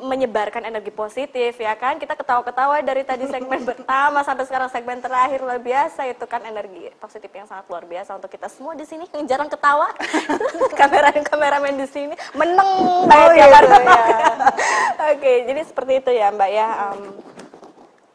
[0.03, 2.01] menyebarkan energi positif ya kan?
[2.01, 6.09] Kita ketawa-ketawa dari tadi segmen pertama sampai sekarang segmen terakhir luar biasa.
[6.09, 9.05] Itu kan energi positif yang sangat luar biasa untuk kita semua di sini.
[9.13, 9.93] Yang jarang ketawa.
[10.81, 12.71] Kamera dan kameramen di sini meneng
[13.07, 14.03] oh, iya, ya, ya.
[15.13, 16.69] oke jadi seperti itu ya mbak ya.
[16.89, 17.01] Um,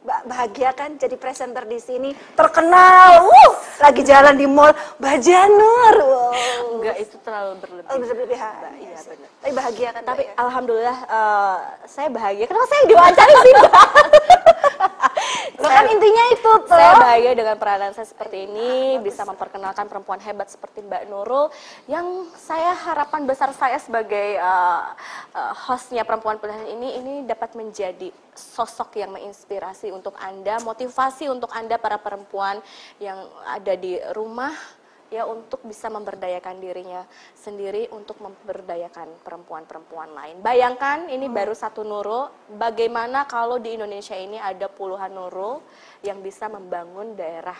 [0.05, 2.09] bahagia kan jadi presenter di sini?
[2.37, 3.25] Terkenal.
[3.25, 4.71] Uh lagi jalan di mall.
[5.01, 5.95] Mbak Janur.
[5.99, 6.79] Wow.
[6.79, 7.89] enggak itu terlalu berlebih.
[7.91, 10.33] Oh, berlebihan iya, iya benar tapi bahagia kan tapi ya?
[10.41, 12.49] alhamdulillah uh, saya bahagia.
[12.49, 13.53] Kenapa saya diwawancara sih
[15.67, 16.77] kan intinya itu tuh.
[16.77, 21.51] Saya bahagia dengan peranan saya seperti ini, bisa memperkenalkan perempuan hebat seperti Mbak Nurul,
[21.85, 24.93] yang saya harapan besar saya sebagai uh,
[25.35, 31.49] uh, hostnya perempuan pilihan ini, ini dapat menjadi sosok yang menginspirasi untuk Anda, motivasi untuk
[31.55, 32.59] Anda para perempuan
[32.99, 34.51] yang ada di rumah,
[35.13, 37.05] ya untuk bisa memberdayakan dirinya
[37.37, 40.35] sendiri untuk memberdayakan perempuan-perempuan lain.
[40.41, 41.35] Bayangkan ini hmm.
[41.35, 45.61] baru satu nurul, bagaimana kalau di Indonesia ini ada puluhan nurul
[46.01, 47.57] yang bisa membangun daerah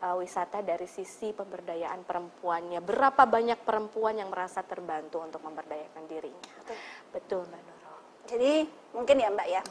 [0.00, 2.80] uh, wisata dari sisi pemberdayaan perempuannya.
[2.80, 6.52] Berapa banyak perempuan yang merasa terbantu untuk memberdayakan dirinya.
[6.64, 6.76] Betul,
[7.12, 8.00] Betul Mbak Nurul.
[8.26, 8.52] Jadi
[8.96, 9.62] mungkin ya Mbak ya.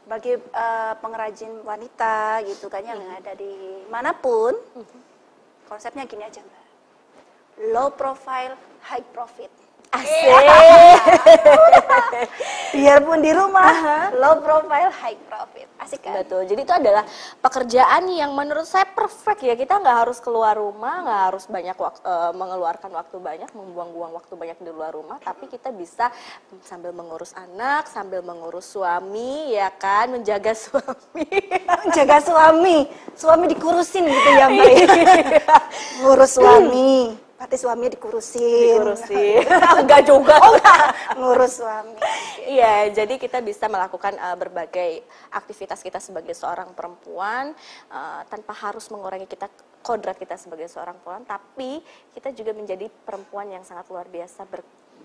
[0.00, 3.18] Bagi uh, pengrajin wanita gitu kan yang hmm.
[3.20, 5.09] ada di mana pun, hmm
[5.70, 6.66] konsepnya gini aja mbak.
[7.70, 9.59] Low profile high profit
[9.90, 10.30] Asik.
[12.70, 14.22] Biarpun di rumah, uh-huh.
[14.22, 15.66] low profile, high profit.
[15.82, 16.22] Asik kan?
[16.22, 16.46] Betul.
[16.46, 17.02] Jadi itu adalah
[17.42, 19.58] pekerjaan yang menurut saya perfect ya.
[19.58, 24.34] Kita nggak harus keluar rumah, nggak harus banyak waktu, uh, mengeluarkan waktu banyak, membuang-buang waktu
[24.38, 25.18] banyak di luar rumah.
[25.18, 26.14] Tapi kita bisa
[26.62, 31.26] sambil mengurus anak, sambil mengurus suami, ya kan, menjaga suami.
[31.66, 32.86] menjaga suami,
[33.18, 34.70] suami dikurusin gitu ya mbak.
[36.06, 38.76] Ngurus suami berarti suami dikurusin.
[38.76, 39.48] Dikurusin.
[39.80, 40.36] enggak juga.
[40.44, 40.86] Oh, enggak.
[41.16, 41.96] Ngurus suami.
[42.44, 45.00] Iya, jadi kita bisa melakukan uh, berbagai
[45.32, 47.56] aktivitas kita sebagai seorang perempuan
[47.88, 49.48] uh, tanpa harus mengurangi kita
[49.80, 51.80] kodrat kita sebagai seorang perempuan, tapi
[52.12, 54.60] kita juga menjadi perempuan yang sangat luar biasa ber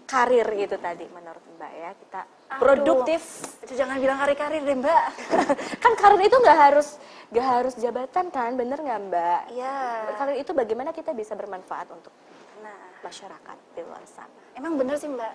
[0.06, 1.92] karir gitu tadi menurut Mbak ya.
[1.98, 3.22] Kita Aduh, produktif.
[3.66, 5.04] Itu jangan bilang karir-karir deh Mbak.
[5.84, 6.98] Kan karir itu nggak harus
[7.34, 9.42] nggak harus jabatan kan bener nggak Mbak?
[9.52, 9.78] Iya.
[10.14, 12.14] Karir itu bagaimana kita bisa bermanfaat untuk
[12.62, 13.02] nah.
[13.02, 15.34] masyarakat di luar sana emang bener sih Mbak.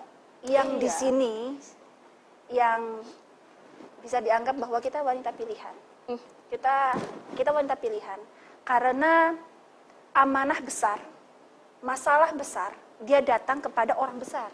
[0.49, 0.79] Yang iya.
[0.81, 1.35] di sini
[2.51, 2.81] yang
[4.01, 5.75] bisa dianggap bahwa kita wanita pilihan.
[6.09, 6.17] Hmm.
[6.49, 6.97] kita
[7.37, 8.19] kita wanita pilihan.
[8.65, 9.35] Karena
[10.15, 10.99] amanah besar
[11.81, 14.51] masalah besar dia datang kepada orang besar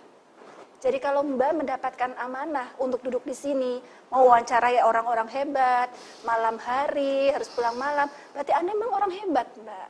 [0.78, 3.82] jadi kalau Mbak mendapatkan amanah untuk duduk di sini,
[4.14, 5.90] mau wawancarai orang-orang hebat,
[6.22, 8.06] malam hari, harus pulang malam,
[8.38, 9.90] berarti Anda memang orang hebat, Mbak.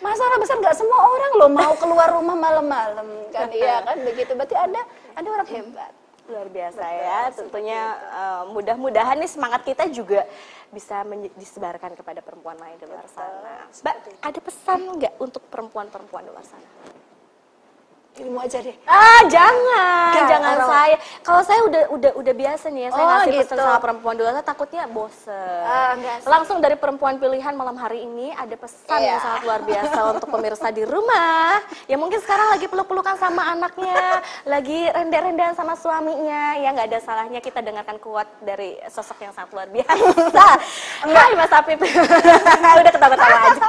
[0.00, 4.32] Masalah besar nggak semua orang loh mau keluar rumah malam-malam kan, iya kan begitu.
[4.32, 4.80] Berarti Anda
[5.12, 5.92] Anda orang hebat.
[6.24, 7.80] Luar biasa Betul, ya, tentunya
[8.16, 10.24] uh, mudah-mudahan nih semangat kita juga
[10.72, 11.04] bisa
[11.36, 13.68] disebarkan kepada perempuan lain di luar sana.
[13.68, 16.68] Mbak, ada pesan nggak untuk perempuan-perempuan di luar sana?
[18.14, 18.76] Ilmu aja deh.
[18.86, 20.14] Ah, jangan.
[20.14, 20.70] Gak, jangan orang.
[20.70, 20.96] saya.
[21.26, 23.42] Kalau saya udah udah udah biasa nih ya, saya oh, ngasih gitu.
[23.42, 25.62] pesan sama perempuan dewasa takutnya bosen.
[25.66, 29.18] Ah, Langsung dari perempuan pilihan malam hari ini ada pesan yeah.
[29.18, 31.58] yang sangat luar biasa untuk pemirsa di rumah.
[31.90, 36.54] Ya mungkin sekarang lagi peluk-pelukan sama anaknya, lagi rende-rendean sama suaminya.
[36.54, 40.46] Ya nggak ada salahnya kita dengarkan kuat dari sosok yang sangat luar biasa.
[41.14, 41.82] Hai Mas Afif.
[42.78, 43.66] udah ketawa-ketawa aja.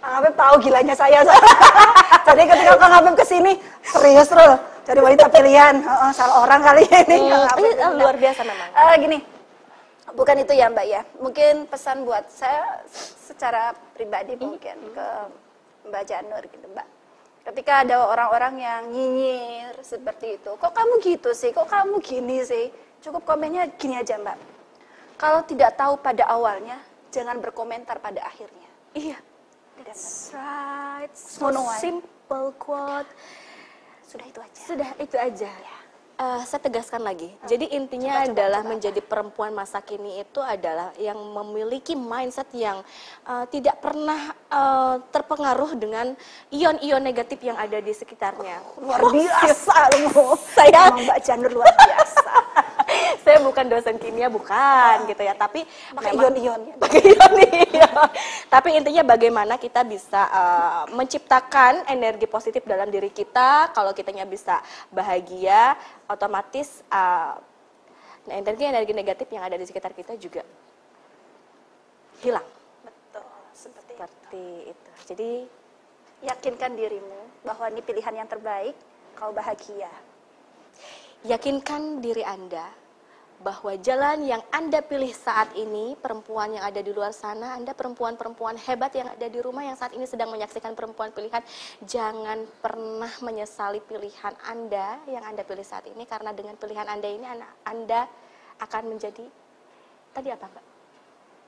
[0.00, 1.20] Kang Habib tahu gilanya saya.
[2.26, 3.52] Jadi ketika Kang Habib ke sini
[3.84, 5.86] serius terus jadi wanita pilihan.
[5.86, 7.30] Oh, salah orang kali ini.
[7.30, 7.70] Hmm, ini
[8.00, 8.68] luar biasa memang.
[8.74, 9.18] Uh, gini,
[10.18, 11.02] bukan itu ya Mbak ya.
[11.22, 12.82] Mungkin pesan buat saya
[13.22, 14.42] secara pribadi hmm.
[14.42, 15.06] mungkin ke
[15.86, 16.88] Mbak Janur gitu Mbak.
[17.40, 22.68] ketika ada orang-orang yang nyinyir seperti itu, kok kamu gitu sih, kok kamu gini sih,
[23.00, 24.36] cukup komennya gini aja mbak.
[25.16, 26.76] Kalau tidak tahu pada awalnya,
[27.08, 28.68] jangan berkomentar pada akhirnya.
[28.92, 29.18] Iya.
[29.84, 31.12] That's right.
[31.16, 31.48] So
[31.80, 33.08] simple quote.
[34.04, 34.58] Sudah itu aja.
[34.58, 35.50] Sudah itu aja.
[36.20, 37.32] Eh, saya tegaskan lagi.
[37.48, 42.44] Jadi intinya Coba, coba, adalah coba, menjadi perempuan masa kini itu adalah yang memiliki mindset
[42.52, 42.84] yang
[43.24, 46.12] eh, tidak pernah eh, terpengaruh dengan
[46.52, 48.60] ion-ion negatif yang ada di sekitarnya.
[48.84, 49.74] Luar biasa
[50.12, 50.36] loh.
[50.52, 52.32] Saya- Mbak Janur luar biasa.
[53.30, 55.38] Saya bukan dosen kimia, bukan gitu ya.
[55.38, 55.62] Tapi
[55.94, 56.74] Pakai ion-ionnya.
[56.82, 57.32] pakai ion
[57.70, 57.90] iya.
[58.50, 63.70] Tapi intinya bagaimana kita bisa uh, menciptakan energi positif dalam diri kita.
[63.70, 64.58] Kalau kitanya bisa
[64.90, 65.78] bahagia,
[66.10, 67.38] otomatis uh,
[68.26, 70.42] energi-energi negatif yang ada di sekitar kita juga
[72.26, 72.46] hilang.
[72.82, 73.24] Betul,
[73.54, 74.02] seperti itu.
[74.02, 74.90] Seperti itu.
[75.06, 75.30] Jadi
[76.20, 78.76] Yakinkan dirimu bahwa ini pilihan yang terbaik,
[79.16, 79.88] kau bahagia.
[81.20, 82.64] yakinkan diri Anda
[83.40, 88.60] bahwa jalan yang Anda pilih saat ini, perempuan yang ada di luar sana, Anda perempuan-perempuan
[88.68, 91.40] hebat yang ada di rumah yang saat ini sedang menyaksikan perempuan pilihan,
[91.82, 97.26] jangan pernah menyesali pilihan Anda yang Anda pilih saat ini karena dengan pilihan Anda ini
[97.64, 98.08] Anda-
[98.60, 99.24] akan menjadi
[100.12, 100.64] tadi apa Mbak?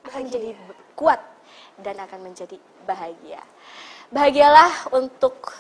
[0.09, 0.49] Akan menjadi
[0.97, 1.21] kuat
[1.79, 2.57] dan akan menjadi
[2.89, 3.45] bahagia.
[4.09, 5.53] Bahagialah untuk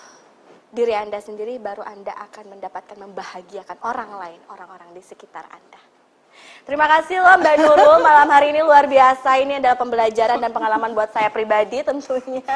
[0.72, 5.91] diri Anda sendiri baru Anda akan mendapatkan membahagiakan orang lain, orang-orang di sekitar Anda.
[6.62, 9.34] Terima kasih loh Mbak Nurul, malam hari ini luar biasa.
[9.42, 12.54] Ini adalah pembelajaran dan pengalaman buat saya pribadi tentunya.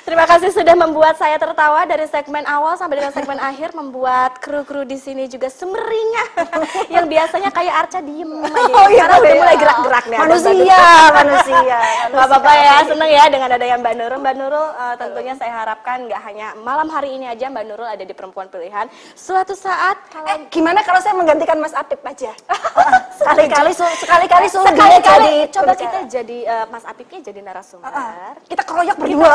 [0.00, 4.82] Terima kasih sudah membuat saya tertawa dari segmen awal sampai dengan segmen akhir, membuat kru-kru
[4.82, 6.28] di sini juga sumringah.
[6.94, 8.64] Yang biasanya kayak Arca diem aja.
[8.70, 10.18] Oh iya, Sekarang udah mulai gerak-gerak nih.
[10.18, 11.14] Manusia, Nurul.
[11.14, 11.78] manusia.
[12.10, 14.18] Gak apa-apa ya, seneng ya dengan adanya Mbak Nurul.
[14.18, 18.02] Mbak Nurul eh, tentunya saya harapkan nggak hanya malam hari ini aja Mbak Nurul ada
[18.02, 18.86] di perempuan pilihan.
[19.14, 22.32] Suatu saat kalau Eh, gimana kalau saya menggantikan Mas Apip aja?
[23.20, 27.90] sekali-kali sekali-kali suruh dia sekali-kali jadi coba kita jadi eh, Mas Apipnya jadi narasumber.
[27.90, 29.32] Ah, Kita keroyok berdua.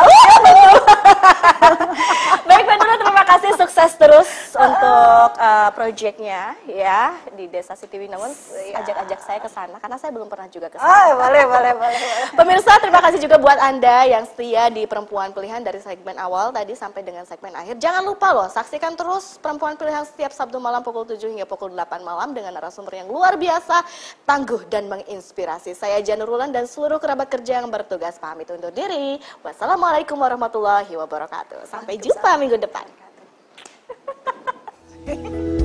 [2.48, 8.32] Baik Mbak Nurul, terima kasih sukses terus untuk eh, proyeknya ya di Desa Siti Winangun.
[8.76, 10.88] Ajak-ajak saya ke sana karena saya belum pernah juga ke sana.
[10.88, 12.26] Ah, boleh, boleh, boleh, boleh.
[12.38, 16.78] Pemirsa, terima kasih juga buat Anda yang setia di Perempuan Pilihan dari segmen awal tadi
[16.78, 17.82] sampai dengan segmen akhir.
[17.82, 22.06] Jangan lupa loh, saksikan terus Perempuan Pilihan setiap Sabtu malam pukul 7 hingga pukul 8
[22.06, 23.84] malam dengan narasumber yang luar biasa,
[24.24, 25.76] tangguh dan menginspirasi.
[25.76, 29.18] Saya Janurulan dan seluruh kerabat kerja yang bertugas pamit undur diri.
[29.42, 30.16] Wassalamualaikum
[30.46, 31.66] warahmatullahi wabarakatuh.
[31.66, 32.86] Sampai jumpa minggu depan.